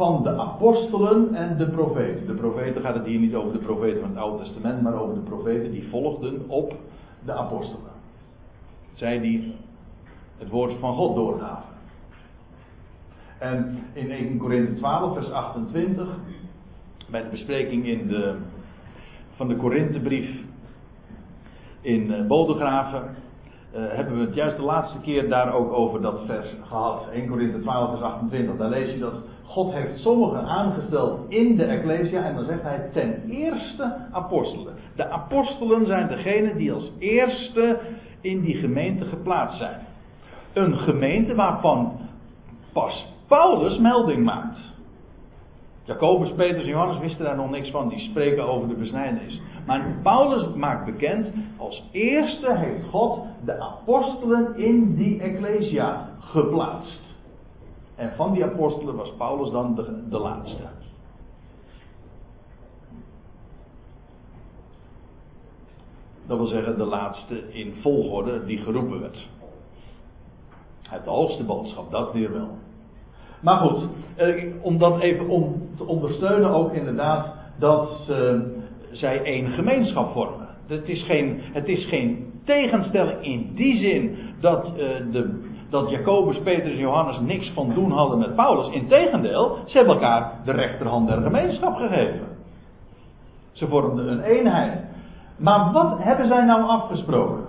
[0.00, 2.26] van de apostelen en de profeten.
[2.26, 5.14] De profeten gaat het hier niet over de profeten van het Oude Testament, maar over
[5.14, 6.74] de profeten die volgden op
[7.24, 7.90] de apostelen.
[8.92, 9.54] Zij die
[10.38, 11.74] het woord van God doorgaven.
[13.38, 16.08] En in 1 Korinthe 12, vers 28,
[17.10, 18.34] bij de bespreking in de,
[19.34, 20.30] van de Korinthebrief
[21.80, 23.16] in uh, Bodegraven,
[23.72, 27.08] hebben we het juist de laatste keer daar ook over dat vers gehad.
[27.12, 28.56] 1 Korinthe 12, vers 28.
[28.56, 29.14] Daar lees je dat
[29.44, 34.74] God heeft sommigen aangesteld in de Ecclesia en dan zegt hij ten eerste apostelen.
[34.96, 37.78] De apostelen zijn degenen die als eerste
[38.20, 39.86] in die gemeente geplaatst zijn.
[40.52, 41.98] Een gemeente waarvan
[42.72, 44.69] pas Paulus melding maakt.
[45.90, 49.40] Jacobus, Petrus en Johannes wisten daar nog niks van, die spreken over de besnijdenis.
[49.66, 51.26] Maar Paulus maakt bekend,
[51.56, 57.00] als eerste heeft God de apostelen in die Ecclesia geplaatst.
[57.94, 60.62] En van die apostelen was Paulus dan de, de laatste.
[66.26, 69.28] Dat wil zeggen de laatste in volgorde die geroepen werd.
[71.04, 72.48] De hoogste boodschap, dat weer wel.
[73.40, 78.10] Maar goed, eh, om dat even om te ondersteunen ook inderdaad dat
[78.92, 80.48] zij één gemeenschap vormen.
[80.66, 84.72] Het is, geen, het is geen tegenstelling in die zin dat, uh,
[85.12, 88.74] de, dat Jacobus, Petrus en Johannes niks van doen hadden met Paulus.
[88.74, 92.26] Integendeel, ze hebben elkaar de rechterhand der gemeenschap gegeven.
[93.52, 94.84] Ze vormden een eenheid.
[95.36, 97.44] Maar wat hebben zij nou afgesproken?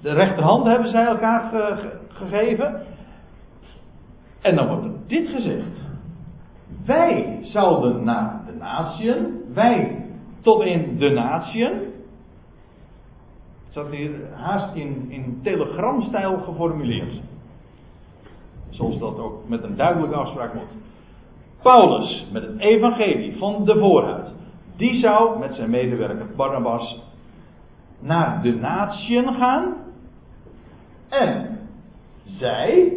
[0.00, 1.50] De rechterhand hebben zij elkaar
[2.08, 2.82] gegeven.
[4.40, 5.78] En dan wordt er dit gezegd.
[6.84, 10.06] Wij zouden naar de natieën, wij
[10.40, 11.72] tot in de natieën.
[11.72, 17.20] Het staat hier haast in, in telegramstijl geformuleerd.
[18.70, 20.76] Zoals dat ook met een duidelijke afspraak moet.
[21.62, 24.34] Paulus met het evangelie van de voorhuid.
[24.76, 27.02] Die zou met zijn medewerker Barnabas
[28.00, 29.74] naar de natieën gaan.
[31.08, 31.58] En
[32.24, 32.92] zij,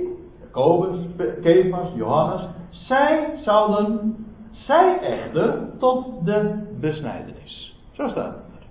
[0.53, 1.05] Jacobus,
[1.41, 4.15] Kefas, Johannes, zij zouden,
[4.51, 7.75] zij echter, tot de besnijdenis.
[7.91, 8.67] Zo staat het.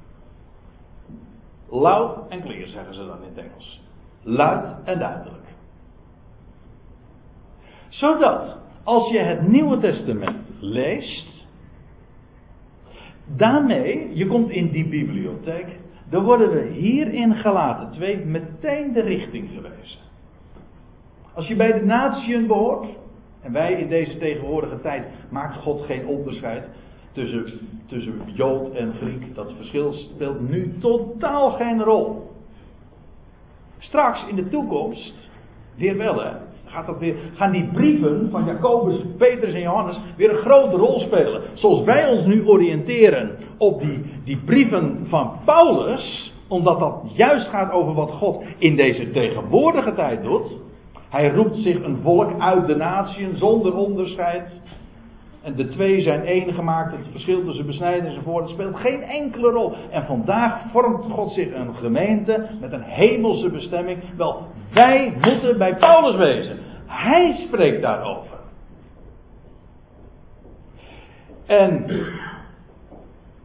[1.69, 3.81] Loud en clear zeggen ze dan in het Engels.
[4.23, 5.47] Luid en duidelijk.
[7.89, 11.47] Zodat, als je het Nieuwe Testament leest,
[13.37, 15.79] daarmee, je komt in die bibliotheek,
[16.11, 20.10] dan worden we hier in Galaten 2 meteen de richting gewezen.
[21.41, 22.87] Als je bij de natieën behoort,
[23.43, 26.69] en wij in deze tegenwoordige tijd maakt God geen onderscheid
[27.13, 27.45] tussen,
[27.87, 29.35] tussen Jood en Griek.
[29.35, 32.31] Dat verschil speelt nu totaal geen rol.
[33.79, 35.15] Straks in de toekomst,
[35.77, 36.31] weer wel hè,
[36.65, 41.01] gaat dat weer, gaan die brieven van Jacobus, Petrus en Johannes weer een grote rol
[41.01, 41.43] spelen.
[41.53, 47.73] Zoals wij ons nu oriënteren op die, die brieven van Paulus, omdat dat juist gaat
[47.73, 50.69] over wat God in deze tegenwoordige tijd doet.
[51.11, 54.51] Hij roept zich een volk uit de natieën zonder onderscheid.
[55.43, 56.93] En de twee zijn één gemaakt.
[56.93, 58.45] Het verschil tussen besnijden enzovoort.
[58.45, 59.75] Het speelt geen enkele rol.
[59.91, 63.99] En vandaag vormt God zich een gemeente met een hemelse bestemming.
[64.17, 66.59] Wel, wij moeten bij Paulus wezen.
[66.87, 68.39] Hij spreekt daarover.
[71.47, 71.87] En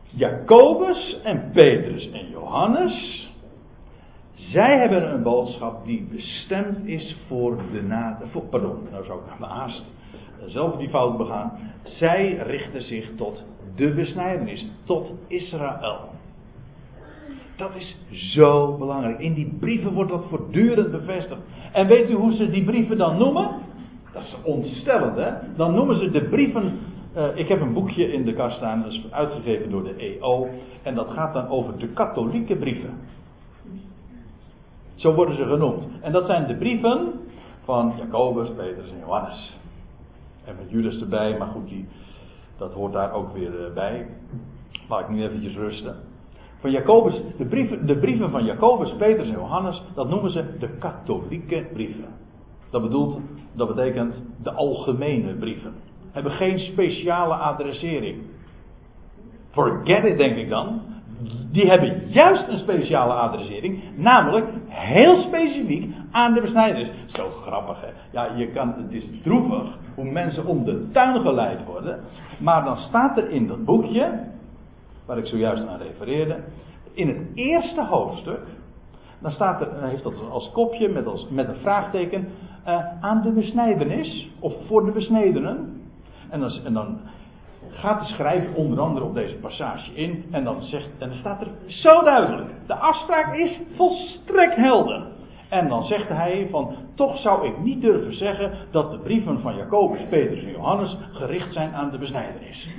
[0.04, 3.26] Jacobus en Petrus en Johannes.
[4.36, 8.22] Zij hebben een boodschap die bestemd is voor de na.
[8.50, 9.84] Pardon, nou zou ik mijn haast
[10.46, 11.52] zelf die fout begaan.
[11.84, 13.44] Zij richten zich tot
[13.76, 16.00] de besnijdenis, tot Israël.
[17.56, 17.98] Dat is
[18.34, 19.20] zo belangrijk.
[19.20, 21.42] In die brieven wordt dat voortdurend bevestigd.
[21.72, 23.50] En weet u hoe ze die brieven dan noemen?
[24.14, 25.32] Dat is ontstellend, hè?
[25.56, 26.80] Dan noemen ze de brieven.
[27.18, 30.48] Uh, ik heb een boekje in de kast staan, dat is uitgegeven door de EO.
[30.84, 33.00] En dat gaat dan over de katholieke brieven.
[34.96, 35.84] Zo worden ze genoemd.
[36.02, 37.14] En dat zijn de brieven
[37.64, 39.58] van Jacobus, Petrus en Johannes.
[40.46, 41.88] En met Judas erbij, maar goed, die,
[42.58, 44.08] dat hoort daar ook weer eh, bij.
[44.90, 45.96] Laat ik nu eventjes rusten.
[46.60, 50.70] Van Jacobus, de brieven, de brieven van Jacobus, Petrus en Johannes, dat noemen ze de
[50.70, 52.06] katholieke brieven.
[52.70, 53.20] Dat bedoelt,
[53.54, 55.74] dat betekent de algemene brieven.
[56.12, 58.22] Hebben geen speciale adressering.
[59.52, 60.82] Forget it, denk ik dan.
[61.52, 66.90] Die hebben juist een speciale adressering, namelijk heel specifiek aan de besnijders.
[67.06, 67.88] Zo grappig, hè?
[68.12, 72.00] Ja, je kan, het is droevig hoe mensen om de tuin geleid worden.
[72.40, 74.20] Maar dan staat er in dat boekje,
[75.06, 76.44] waar ik zojuist aan refereerde,
[76.94, 78.42] in het eerste hoofdstuk,
[79.20, 82.28] dan staat er, heeft dat als kopje met, als, met een vraagteken,
[82.68, 85.82] uh, aan de besnijdenis, of voor de besnedenen.
[86.30, 86.98] En dan, en dan
[87.76, 91.42] gaat de schrijver onder andere op deze passage in, en dan, zegt, en dan staat
[91.42, 95.14] er zo duidelijk, de afspraak is volstrekt helder.
[95.50, 99.56] En dan zegt hij van, toch zou ik niet durven zeggen dat de brieven van
[99.56, 102.70] Jacobus, Petrus en Johannes gericht zijn aan de besnijdenis.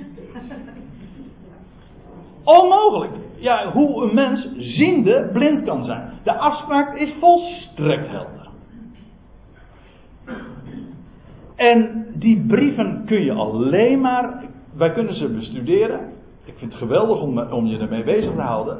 [2.43, 3.13] Onmogelijk.
[3.35, 6.11] Ja, hoe een mens ziende blind kan zijn.
[6.23, 8.47] De afspraak is volstrekt helder.
[11.55, 14.43] En die brieven kun je alleen maar,
[14.77, 15.99] wij kunnen ze bestuderen.
[16.45, 18.77] Ik vind het geweldig om, om je ermee bezig te houden.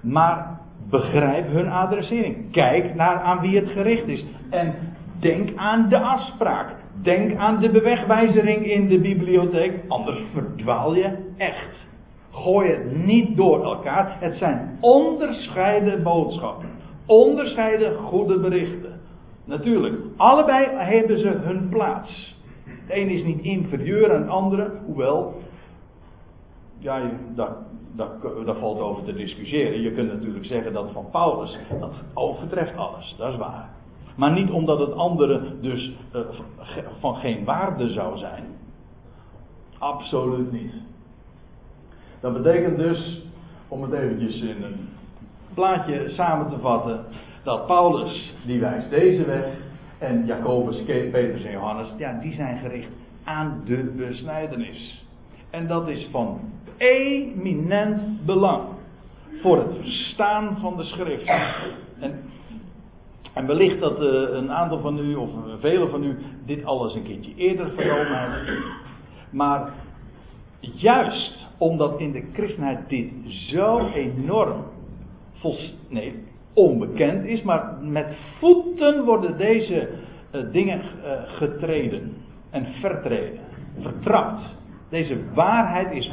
[0.00, 0.60] Maar
[0.90, 2.50] Begrijp hun adressering.
[2.50, 4.24] Kijk naar aan wie het gericht is.
[4.50, 4.74] En
[5.20, 6.74] denk aan de afspraak.
[7.02, 9.80] Denk aan de bewegwijzering in de bibliotheek.
[9.88, 11.86] Anders verdwaal je echt.
[12.30, 14.16] Gooi het niet door elkaar.
[14.20, 16.68] Het zijn onderscheiden boodschappen.
[17.06, 19.00] Onderscheiden goede berichten.
[19.44, 22.40] Natuurlijk, allebei hebben ze hun plaats.
[22.64, 25.40] De een is niet inferieur aan de andere, hoewel,
[26.78, 27.10] ja,
[27.94, 29.80] daar, valt over te discussiëren.
[29.80, 33.70] Je kunt natuurlijk zeggen dat van Paulus, dat overtreft alles, dat is waar.
[34.16, 36.20] Maar niet omdat het andere dus uh,
[37.00, 38.44] van geen waarde zou zijn.
[39.78, 40.72] Absoluut niet.
[42.20, 43.22] Dat betekent dus,
[43.68, 44.88] om het eventjes in een
[45.54, 47.04] plaatje samen te vatten,
[47.42, 49.44] dat Paulus, die wijst deze weg,
[50.02, 52.88] en Jacobus, Petrus en Johannes, ja, die zijn gericht
[53.24, 55.04] aan de besnijdenis.
[55.50, 56.40] En dat is van
[56.76, 58.62] eminent belang
[59.40, 61.30] voor het verstaan van de schrift.
[62.00, 62.20] En,
[63.32, 65.30] en wellicht dat uh, een aantal van u, of
[65.60, 68.64] velen van u, dit alles een keertje eerder vernomen hebben.
[69.30, 69.72] Maar
[70.60, 74.64] juist omdat in de christenheid dit zo enorm
[75.32, 76.22] volst, nee,
[76.54, 78.06] onbekend is, maar met
[78.38, 79.88] voeten worden deze
[80.34, 82.12] uh, dingen uh, getreden
[82.50, 83.40] en vertreden,
[83.80, 84.40] vertrapt.
[84.90, 86.12] Deze waarheid is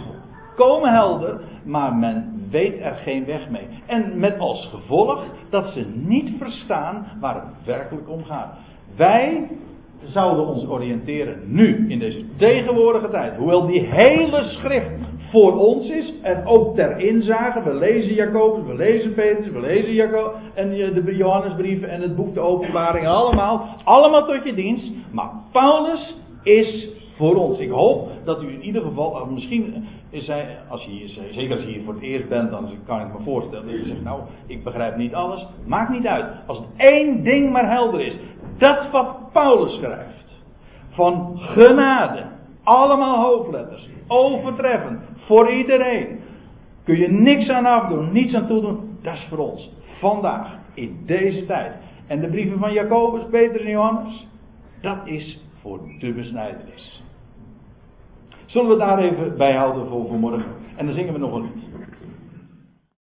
[0.55, 3.67] volkomen helder, maar men weet er geen weg mee.
[3.85, 8.57] En met als gevolg dat ze niet verstaan waar het werkelijk om gaat.
[8.95, 9.47] Wij
[10.03, 13.35] zouden ons oriënteren nu, in deze tegenwoordige tijd.
[13.35, 14.99] Hoewel die hele schrift
[15.31, 17.63] voor ons is en ook ter inzage.
[17.63, 22.33] We lezen Jacobus, we lezen Petrus, we lezen Jacob en de Johannesbrieven en het boek
[22.33, 23.07] de Openbaring.
[23.07, 24.91] Allemaal, allemaal tot je dienst.
[25.11, 27.59] Maar Paulus is voor ons.
[27.59, 31.65] Ik hoop dat u in ieder geval, misschien is hij, als je hier, zeker als
[31.65, 34.21] je hier voor het eerst bent, dan kan ik me voorstellen dat je zegt, nou,
[34.47, 35.47] ik begrijp niet alles.
[35.65, 36.25] Maakt niet uit.
[36.47, 38.17] Als het één ding maar helder is,
[38.57, 40.43] dat wat Paulus schrijft,
[40.89, 42.25] van genade,
[42.63, 46.19] allemaal hoofdletters, overtreffend, voor iedereen,
[46.83, 49.71] kun je niks aan afdoen, niets aan toedoen, dat is voor ons.
[49.99, 51.73] Vandaag, in deze tijd.
[52.07, 54.27] En de brieven van Jacobus, Petrus en Johannes,
[54.81, 57.03] dat is voor de besnijdenis.
[58.45, 60.51] Zullen we daar even bij houden voor vanmorgen?
[60.75, 61.68] En dan zingen we nog een lied.